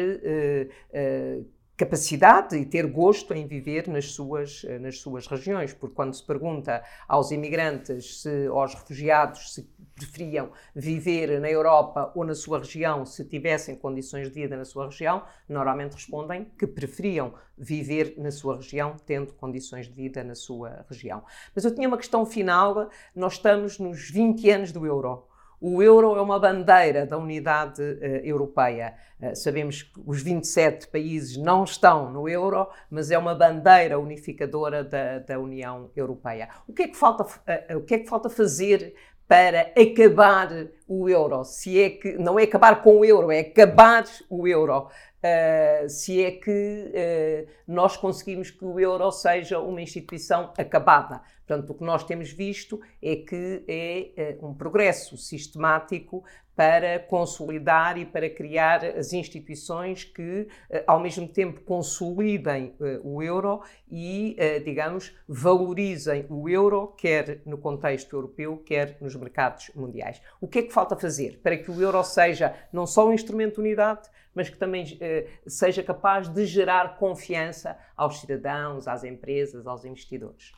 capacidade 1.76 2.56
e 2.56 2.64
ter 2.64 2.86
gosto 2.86 3.34
em 3.34 3.46
viver 3.46 3.88
nas 3.88 4.12
suas, 4.12 4.64
eh, 4.64 4.78
nas 4.78 5.00
suas 5.00 5.26
regiões, 5.26 5.72
porque 5.74 5.94
quando 5.94 6.14
se 6.14 6.24
pergunta 6.24 6.82
aos 7.08 7.32
imigrantes 7.32 8.22
se, 8.22 8.46
aos 8.46 8.74
refugiados 8.74 9.54
se 9.54 9.68
preferiam 9.94 10.50
viver 10.74 11.40
na 11.40 11.50
Europa 11.50 12.12
ou 12.14 12.24
na 12.24 12.34
sua 12.34 12.58
região 12.58 13.04
se 13.04 13.24
tivessem 13.24 13.74
condições 13.74 14.28
de 14.28 14.34
vida 14.34 14.56
na 14.56 14.64
sua 14.64 14.86
região, 14.86 15.24
normalmente 15.48 15.94
respondem 15.94 16.44
que 16.56 16.66
preferiam 16.66 17.34
viver 17.58 18.14
na 18.18 18.30
sua 18.30 18.56
região 18.56 18.96
tendo 19.04 19.32
condições 19.34 19.86
de 19.86 19.92
vida 19.92 20.22
na 20.22 20.34
sua 20.34 20.84
região. 20.88 21.24
Mas 21.54 21.64
eu 21.64 21.74
tinha 21.74 21.88
uma 21.88 21.96
questão 21.96 22.24
final, 22.24 22.88
nós 23.14 23.34
estamos 23.34 23.78
nos 23.80 24.10
20 24.10 24.50
anos 24.50 24.72
do 24.72 24.86
euro. 24.86 25.26
O 25.66 25.82
euro 25.82 26.14
é 26.14 26.20
uma 26.20 26.38
bandeira 26.38 27.06
da 27.06 27.16
unidade 27.16 27.80
uh, 27.80 28.04
europeia. 28.22 28.94
Uh, 29.18 29.34
sabemos 29.34 29.82
que 29.82 29.98
os 30.04 30.20
27 30.20 30.88
países 30.88 31.38
não 31.38 31.64
estão 31.64 32.12
no 32.12 32.28
euro, 32.28 32.68
mas 32.90 33.10
é 33.10 33.16
uma 33.16 33.34
bandeira 33.34 33.98
unificadora 33.98 34.84
da, 34.84 35.20
da 35.20 35.38
União 35.38 35.90
Europeia. 35.96 36.50
O 36.68 36.74
que, 36.74 36.82
é 36.82 36.88
que 36.88 36.94
falta, 36.94 37.24
uh, 37.24 37.78
o 37.78 37.80
que 37.80 37.94
é 37.94 37.98
que 38.00 38.06
falta 38.06 38.28
fazer 38.28 38.94
para 39.26 39.72
acabar 39.74 40.50
o 40.86 41.08
euro? 41.08 41.42
Se 41.44 41.80
é 41.80 41.88
que 41.88 42.12
não 42.18 42.38
é 42.38 42.42
acabar 42.42 42.82
com 42.82 42.98
o 42.98 43.02
euro, 43.02 43.32
é 43.32 43.40
acabar 43.40 44.04
o 44.28 44.46
euro. 44.46 44.88
Uh, 45.24 45.88
se 45.88 46.22
é 46.22 46.32
que 46.32 46.50
uh, 46.50 47.50
nós 47.66 47.96
conseguimos 47.96 48.50
que 48.50 48.66
o 48.66 48.78
euro 48.78 49.10
seja 49.10 49.58
uma 49.60 49.80
instituição 49.80 50.52
acabada. 50.58 51.22
Portanto, 51.46 51.70
o 51.70 51.74
que 51.74 51.84
nós 51.84 52.04
temos 52.04 52.30
visto 52.32 52.80
é 53.02 53.16
que 53.16 53.64
é 53.68 54.36
uh, 54.40 54.48
um 54.48 54.54
progresso 54.54 55.16
sistemático 55.16 56.24
para 56.56 57.00
consolidar 57.00 57.98
e 57.98 58.06
para 58.06 58.30
criar 58.30 58.84
as 58.84 59.12
instituições 59.12 60.04
que, 60.04 60.46
ao 60.86 61.00
mesmo 61.00 61.26
tempo, 61.26 61.60
consolidem 61.62 62.76
o 63.02 63.20
euro 63.20 63.60
e, 63.90 64.36
digamos, 64.64 65.12
valorizem 65.26 66.24
o 66.30 66.48
euro, 66.48 66.94
quer 66.96 67.40
no 67.44 67.58
contexto 67.58 68.14
europeu, 68.14 68.56
quer 68.58 68.96
nos 69.00 69.16
mercados 69.16 69.72
mundiais. 69.74 70.22
O 70.40 70.46
que 70.46 70.60
é 70.60 70.62
que 70.62 70.72
falta 70.72 70.94
fazer 70.94 71.40
para 71.42 71.56
que 71.56 71.72
o 71.72 71.82
euro 71.82 72.04
seja 72.04 72.54
não 72.72 72.86
só 72.86 73.08
um 73.08 73.12
instrumento 73.12 73.54
de 73.54 73.60
unidade, 73.60 74.08
mas 74.34 74.50
que 74.50 74.58
também 74.58 74.98
eh, 75.00 75.26
seja 75.46 75.82
capaz 75.82 76.28
de 76.28 76.44
gerar 76.44 76.98
confiança 76.98 77.78
aos 77.96 78.20
cidadãos, 78.20 78.88
às 78.88 79.04
empresas, 79.04 79.66
aos 79.66 79.84
investidores. 79.84 80.52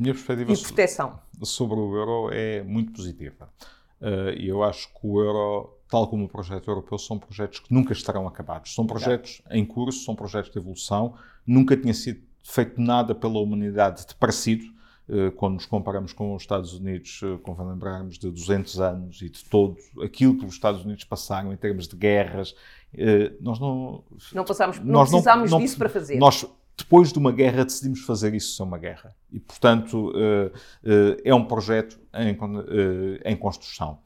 Minha 0.00 0.14
perspectiva 0.14 0.52
e 0.52 0.56
proteção. 0.56 1.18
sobre 1.42 1.78
o 1.78 1.96
euro 1.96 2.30
é 2.32 2.62
muito 2.62 2.92
positiva. 2.92 3.48
E 4.36 4.48
eu 4.48 4.62
acho 4.62 4.88
que 4.94 5.06
o 5.06 5.20
euro, 5.22 5.78
tal 5.88 6.08
como 6.08 6.24
o 6.24 6.28
projeto 6.28 6.70
europeu, 6.70 6.96
são 6.98 7.18
projetos 7.18 7.60
que 7.60 7.72
nunca 7.72 7.92
estarão 7.92 8.26
acabados. 8.26 8.74
São 8.74 8.86
projetos 8.86 9.42
em 9.50 9.64
curso, 9.64 10.04
são 10.04 10.16
projetos 10.16 10.50
de 10.50 10.58
evolução. 10.58 11.14
Nunca 11.46 11.76
tinha 11.76 11.92
sido 11.92 12.22
feito 12.42 12.80
nada 12.80 13.14
pela 13.14 13.38
humanidade 13.38 14.06
de 14.06 14.14
parecido 14.14 14.64
eh, 15.12 15.30
quando 15.32 15.54
nos 15.54 15.66
comparamos 15.66 16.12
com 16.12 16.36
os 16.36 16.42
Estados 16.42 16.72
Unidos, 16.72 17.20
eh, 17.24 17.36
convém 17.42 17.66
lembrarmos 17.66 18.16
de 18.16 18.30
200 18.30 18.80
anos 18.80 19.20
e 19.20 19.28
de 19.28 19.44
todo 19.44 19.76
aquilo 20.04 20.38
que 20.38 20.44
os 20.44 20.54
Estados 20.54 20.84
Unidos 20.84 21.02
passaram 21.02 21.52
em 21.52 21.56
termos 21.56 21.88
de 21.88 21.96
guerras, 21.96 22.54
eh, 22.94 23.32
nós 23.40 23.58
não... 23.58 24.04
Não, 24.32 24.44
passamos, 24.44 24.78
não 24.78 25.00
precisámos 25.00 25.50
não, 25.50 25.58
disso 25.58 25.76
para 25.76 25.88
fazer. 25.88 26.16
Nós, 26.16 26.46
depois 26.82 27.12
de 27.12 27.18
uma 27.18 27.32
guerra, 27.32 27.64
decidimos 27.64 28.00
fazer 28.00 28.34
isso 28.34 28.56
sem 28.56 28.66
uma 28.66 28.78
guerra. 28.78 29.14
E, 29.30 29.38
portanto, 29.38 30.12
é 31.24 31.34
um 31.34 31.44
projeto 31.44 31.98
em, 32.14 32.36
em 33.24 33.36
construção. 33.36 33.98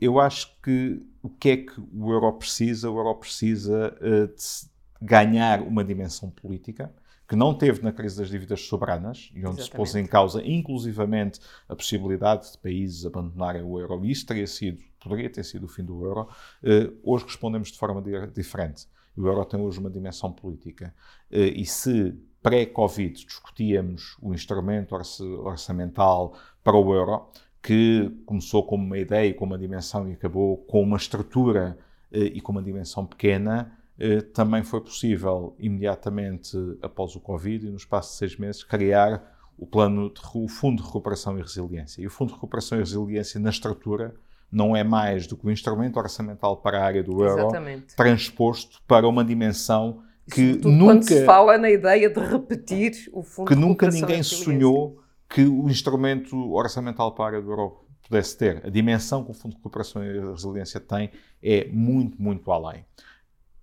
Eu 0.00 0.20
acho 0.20 0.54
que 0.62 1.02
o 1.22 1.28
que 1.28 1.50
é 1.50 1.56
que 1.56 1.80
o 1.80 2.12
euro 2.12 2.32
precisa? 2.34 2.90
O 2.90 2.98
euro 2.98 3.14
precisa 3.16 3.94
de 4.00 4.68
ganhar 5.00 5.62
uma 5.62 5.82
dimensão 5.82 6.30
política 6.30 6.92
que 7.30 7.36
não 7.36 7.54
teve 7.54 7.80
na 7.80 7.92
crise 7.92 8.18
das 8.18 8.28
dívidas 8.28 8.60
soberanas, 8.62 9.30
e 9.32 9.38
onde 9.38 9.60
Exatamente. 9.60 9.64
se 9.64 9.70
pôs 9.70 9.94
em 9.94 10.04
causa, 10.04 10.44
inclusivamente, 10.44 11.38
a 11.68 11.76
possibilidade 11.76 12.50
de 12.50 12.58
países 12.58 13.06
abandonarem 13.06 13.62
o 13.62 13.78
euro, 13.78 14.04
e 14.04 14.10
isso 14.10 14.26
teria 14.26 14.48
sido, 14.48 14.82
poderia 15.00 15.30
ter 15.30 15.44
sido 15.44 15.66
o 15.66 15.68
fim 15.68 15.84
do 15.84 16.04
euro, 16.04 16.28
eh, 16.60 16.90
hoje 17.04 17.26
respondemos 17.26 17.70
de 17.70 17.78
forma 17.78 18.02
diferente. 18.34 18.88
O 19.16 19.26
euro 19.26 19.44
tem 19.44 19.60
hoje 19.60 19.78
uma 19.78 19.90
dimensão 19.90 20.32
política. 20.32 20.94
Eh, 21.30 21.60
e 21.60 21.66
se 21.66 22.14
pré-Covid 22.42 23.24
discutíamos 23.24 24.16
o 24.22 24.32
instrumento 24.32 24.94
orçamental 24.94 26.34
para 26.64 26.76
o 26.76 26.94
euro, 26.94 27.28
que 27.62 28.10
começou 28.24 28.64
como 28.64 28.84
uma 28.84 28.98
ideia 28.98 29.32
com 29.34 29.44
uma 29.44 29.58
dimensão 29.58 30.08
e 30.08 30.12
acabou 30.12 30.56
com 30.58 30.82
uma 30.82 30.96
estrutura 30.96 31.78
eh, 32.10 32.32
e 32.34 32.40
com 32.40 32.52
uma 32.52 32.62
dimensão 32.62 33.04
pequena, 33.04 33.76
eh, 33.98 34.22
também 34.22 34.62
foi 34.62 34.80
possível, 34.80 35.54
imediatamente 35.58 36.56
após 36.80 37.14
o 37.14 37.20
Covid, 37.20 37.66
e 37.66 37.70
no 37.70 37.76
espaço 37.76 38.12
de 38.12 38.16
seis 38.16 38.36
meses, 38.38 38.64
criar 38.64 39.36
o 39.58 39.66
plano 39.66 40.10
de, 40.10 40.20
o 40.34 40.48
Fundo 40.48 40.80
de 40.80 40.86
Recuperação 40.86 41.38
e 41.38 41.42
Resiliência. 41.42 42.00
E 42.00 42.06
o 42.06 42.10
Fundo 42.10 42.28
de 42.28 42.34
Recuperação 42.34 42.78
e 42.78 42.80
Resiliência, 42.80 43.38
na 43.38 43.50
estrutura, 43.50 44.14
não 44.50 44.74
é 44.74 44.82
mais 44.82 45.26
do 45.26 45.36
que 45.36 45.46
um 45.46 45.50
instrumento 45.50 45.98
orçamental 45.98 46.56
para 46.56 46.80
a 46.80 46.84
área 46.84 47.02
do 47.02 47.22
euro 47.22 47.42
Exatamente. 47.42 47.94
transposto 47.94 48.80
para 48.86 49.06
uma 49.06 49.24
dimensão 49.24 50.02
que 50.30 50.60
nunca 50.64 50.84
quando 50.84 51.02
se 51.04 51.24
fala 51.24 51.58
na 51.58 51.70
ideia 51.70 52.08
de 52.08 52.20
repetir 52.20 52.92
o 53.12 53.22
fundo 53.22 53.48
que 53.48 53.54
nunca 53.54 53.88
ninguém 53.88 54.22
sonhou 54.22 54.98
que 55.28 55.42
o 55.42 55.68
instrumento 55.68 56.52
orçamental 56.52 57.12
para 57.14 57.24
a 57.24 57.28
área 57.28 57.42
do 57.42 57.50
euro 57.50 57.86
pudesse 58.02 58.36
ter. 58.36 58.66
A 58.66 58.68
dimensão 58.68 59.24
que 59.24 59.30
o 59.30 59.34
Fundo 59.34 59.52
de 59.52 59.58
Recuperação 59.58 60.04
e 60.04 60.30
Resiliência 60.30 60.80
tem 60.80 61.12
é 61.40 61.68
muito, 61.68 62.20
muito 62.20 62.50
além. 62.50 62.84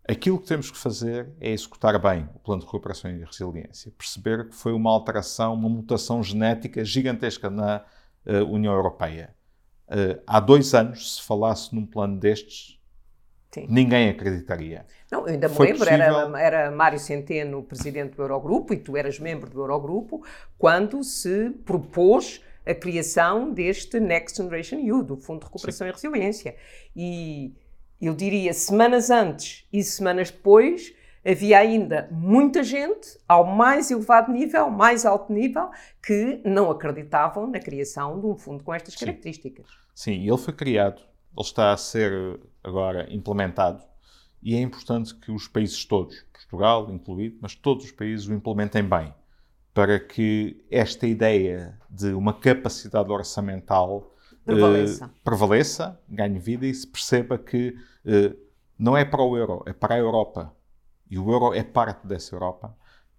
Aquilo 0.08 0.40
que 0.40 0.48
temos 0.48 0.72
que 0.72 0.78
fazer 0.78 1.30
é 1.42 1.52
executar 1.52 2.02
bem 2.02 2.30
o 2.34 2.40
plano 2.40 2.62
de 2.62 2.66
recuperação 2.66 3.12
e 3.12 3.26
resiliência, 3.26 3.92
perceber 3.98 4.48
que 4.48 4.56
foi 4.56 4.72
uma 4.72 4.90
alteração, 4.90 5.54
uma 5.54 5.68
mutação 5.68 6.24
genética 6.24 6.84
gigantesca 6.86 7.50
na 7.50 7.84
uh, 8.26 8.46
União 8.46 8.74
Europeia. 8.74 9.36
Uh, 9.88 10.22
há 10.28 10.40
dois 10.40 10.74
anos, 10.74 11.16
se 11.16 11.22
falasse 11.22 11.74
num 11.74 11.86
plano 11.86 12.20
destes, 12.20 12.78
Sim. 13.52 13.68
ninguém 13.70 14.10
acreditaria. 14.10 14.86
Não, 15.10 15.22
eu 15.22 15.34
ainda 15.34 15.48
me 15.48 15.56
foi 15.56 15.68
lembro, 15.68 15.86
possível... 15.86 16.04
era, 16.04 16.42
era 16.42 16.72
Mário 16.72 17.00
Centeno, 17.00 17.64
presidente 17.64 18.16
do 18.16 18.22
Eurogrupo, 18.22 18.74
e 18.74 18.78
tu 18.78 18.98
eras 18.98 19.20
membro 19.20 19.50
do 19.50 19.62
Eurogrupo, 19.62 20.24
quando 20.58 21.04
se 21.04 21.52
propôs 21.66 22.42
a 22.66 22.76
criação 22.76 23.52
deste 23.54 24.00
Next 24.00 24.38
Generation 24.38 24.80
EU, 24.80 25.02
do 25.02 25.16
Fundo 25.16 25.40
de 25.40 25.46
Recuperação 25.46 25.88
Sim. 25.88 25.92
e 25.92 25.94
Resiliência. 25.94 26.56
E 26.94 27.56
eu 28.02 28.14
diria, 28.14 28.54
semanas 28.54 29.10
antes 29.10 29.66
e 29.72 29.82
semanas 29.84 30.30
depois, 30.30 30.94
havia 31.28 31.60
ainda 31.60 32.08
muita 32.10 32.64
gente 32.64 33.20
ao 33.28 33.46
mais 33.46 33.92
elevado 33.92 34.32
nível, 34.32 34.70
mais 34.70 35.06
alto 35.06 35.34
nível, 35.34 35.70
que 36.02 36.42
não 36.46 36.72
acreditavam 36.72 37.48
na 37.48 37.60
criação 37.60 38.20
de 38.20 38.26
um 38.26 38.38
fundo 38.38 38.64
com 38.64 38.74
estas 38.74 38.96
características. 38.96 39.68
Sim, 39.94 40.26
ele 40.28 40.38
foi 40.38 40.54
criado, 40.54 41.02
ele 41.36 41.46
está 41.46 41.74
a 41.74 41.78
ser 41.78 42.40
agora 42.64 43.08
implementado 43.14 43.84
e 44.42 44.56
é 44.56 44.62
importante 44.62 45.14
que 45.16 45.32
os 45.32 45.48
países 45.48 45.84
todos, 45.84 46.24
Portugal 46.32 46.90
incluído, 46.92 47.38
mas 47.42 47.56
todos 47.56 47.86
os 47.86 47.92
países 47.92 48.28
o 48.28 48.34
implementem 48.34 48.84
bem, 48.84 49.14
para 49.74 50.00
que 50.00 50.64
esta 50.72 51.06
ideia 51.06 51.78
de 51.90 52.14
uma 52.14 52.34
capacidade 52.34 53.12
orçamental 53.12 54.16
prevaleça. 54.46 55.06
Uh, 55.06 55.10
prevaleça, 55.24 56.00
ganhe 56.08 56.40
vida 56.40 56.66
e 56.66 56.74
se 56.74 56.88
perceba 56.88 57.38
que 57.38 57.76
uh, 58.06 58.38
não 58.80 58.96
é 58.96 59.04
para 59.04 59.22
o 59.22 59.36
euro, 59.36 59.64
é 59.66 59.74
para 59.74 59.96
a 59.96 59.98
Europa. 59.98 60.56
E 61.10 61.18
o 61.18 61.32
euro 61.32 61.54
é 61.54 61.64
parte 61.64 62.06
dessa 62.08 62.36
Europa. 62.36 62.76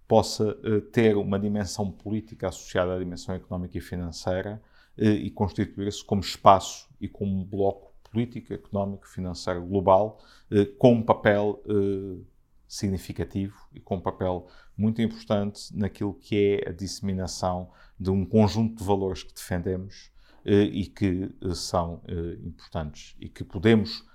Possa 0.07 0.49
uh, 0.49 0.81
ter 0.81 1.15
uma 1.17 1.39
dimensão 1.39 1.91
política 1.91 2.47
associada 2.47 2.95
à 2.95 2.99
dimensão 2.99 3.35
económica 3.35 3.77
e 3.77 3.81
financeira 3.81 4.61
e 4.97 5.31
constituir-se 5.31 6.03
como 6.03 6.19
espaço 6.19 6.89
e 6.99 7.07
como 7.07 7.45
bloco 7.45 7.93
político, 8.03 8.53
económico, 8.53 9.07
financeiro 9.07 9.65
global, 9.65 10.19
com 10.77 10.95
um 10.95 11.01
papel 11.01 11.63
significativo 12.69 13.57
e 13.73 13.79
com 13.79 13.95
um 13.95 14.01
papel 14.01 14.47
muito 14.77 15.01
importante 15.01 15.75
naquilo 15.75 16.13
que 16.13 16.61
é 16.63 16.69
a 16.69 16.71
disseminação 16.71 17.71
de 17.99 18.11
um 18.11 18.23
conjunto 18.23 18.77
de 18.77 18.83
valores 18.83 19.23
que 19.23 19.33
defendemos 19.33 20.11
eh, 20.45 20.63
e 20.63 20.85
que 20.85 21.35
eh, 21.41 21.53
são 21.55 22.01
eh, 22.07 22.37
importantes 22.45 23.15
e 23.19 23.27
que 23.27 23.43
podemos 23.43 24.07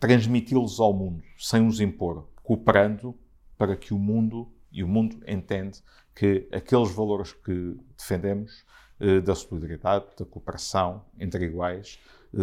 transmiti-los 0.00 0.80
ao 0.80 0.92
mundo 0.92 1.22
sem 1.38 1.66
os 1.66 1.78
impor, 1.80 2.26
cooperando 2.42 3.14
para 3.56 3.76
que 3.76 3.94
o 3.94 3.98
mundo 3.98 4.50
e 4.72 4.82
o 4.82 4.88
mundo 4.88 5.16
entende 5.28 5.80
que 6.14 6.48
aqueles 6.50 6.90
valores 6.90 7.32
que 7.32 7.76
defendemos 7.96 8.64
da 9.24 9.34
solidariedade, 9.34 10.06
da 10.18 10.24
cooperação 10.24 11.04
entre 11.18 11.44
iguais, 11.44 11.98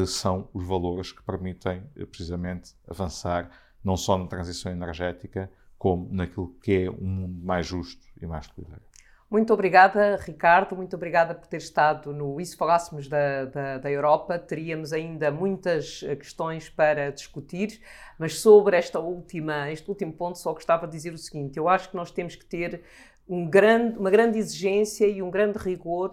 são 0.05 0.49
os 0.53 0.65
valores 0.65 1.11
que 1.11 1.23
permitem 1.23 1.83
precisamente 2.11 2.73
avançar 2.87 3.49
não 3.83 3.95
só 3.95 4.17
na 4.17 4.27
transição 4.27 4.71
energética, 4.71 5.51
como 5.77 6.07
naquilo 6.11 6.55
que 6.61 6.85
é 6.85 6.89
um 6.89 7.07
mundo 7.07 7.45
mais 7.45 7.65
justo 7.67 8.05
e 8.21 8.25
mais 8.25 8.47
solidário. 8.47 8.83
Muito 9.29 9.53
obrigada, 9.53 10.15
Ricardo. 10.15 10.73
Muito 10.73 10.95
obrigada 10.95 11.35
por 11.35 11.47
ter 11.47 11.57
estado 11.57 12.13
no 12.13 12.39
E 12.39 12.45
se 12.45 12.55
falássemos 12.55 13.09
da, 13.09 13.43
da, 13.43 13.77
da, 13.77 13.91
Europa. 13.91 14.39
Teríamos 14.39 14.93
ainda 14.93 15.29
muitas 15.29 16.01
eh, 16.03 16.15
questões 16.15 16.69
para 16.69 17.11
discutir, 17.11 17.81
mas 18.17 18.39
sobre 18.39 18.77
esta 18.77 18.99
última, 18.99 19.69
este 19.69 19.89
último 19.89 20.13
ponto 20.13 20.37
só 20.37 20.53
gostava 20.53 20.87
de 20.87 20.93
dizer 20.93 21.13
o 21.13 21.17
seguinte: 21.17 21.57
eu 21.57 21.67
acho 21.67 21.89
que 21.89 21.95
nós 21.97 22.09
temos 22.09 22.37
que 22.37 22.45
ter 22.45 22.83
um 23.27 23.49
grande, 23.49 23.97
uma 23.97 24.09
grande 24.09 24.37
exigência 24.37 25.05
e 25.05 25.21
um 25.21 25.29
grande 25.29 25.57
rigor 25.57 26.11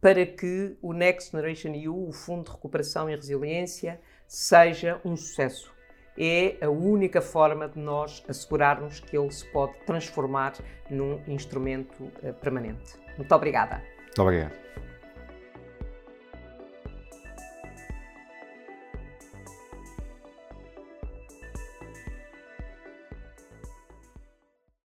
para 0.00 0.24
que 0.24 0.74
o 0.80 0.94
Next 0.94 1.32
Generation 1.32 1.74
EU, 1.74 2.08
o 2.08 2.12
Fundo 2.12 2.44
de 2.44 2.50
Recuperação 2.52 3.10
e 3.10 3.14
Resiliência, 3.14 4.00
seja 4.26 4.98
um 5.04 5.16
sucesso 5.16 5.77
é 6.18 6.56
a 6.60 6.68
única 6.68 7.20
forma 7.20 7.68
de 7.68 7.78
nós 7.78 8.24
assegurarmos 8.28 9.00
que 9.00 9.16
ele 9.16 9.30
se 9.30 9.46
pode 9.52 9.74
transformar 9.86 10.54
num 10.90 11.20
instrumento 11.28 12.02
uh, 12.02 12.34
permanente. 12.40 12.94
Muito 13.16 13.32
obrigada. 13.34 13.82
Muito 14.06 14.22
obrigado. 14.22 14.52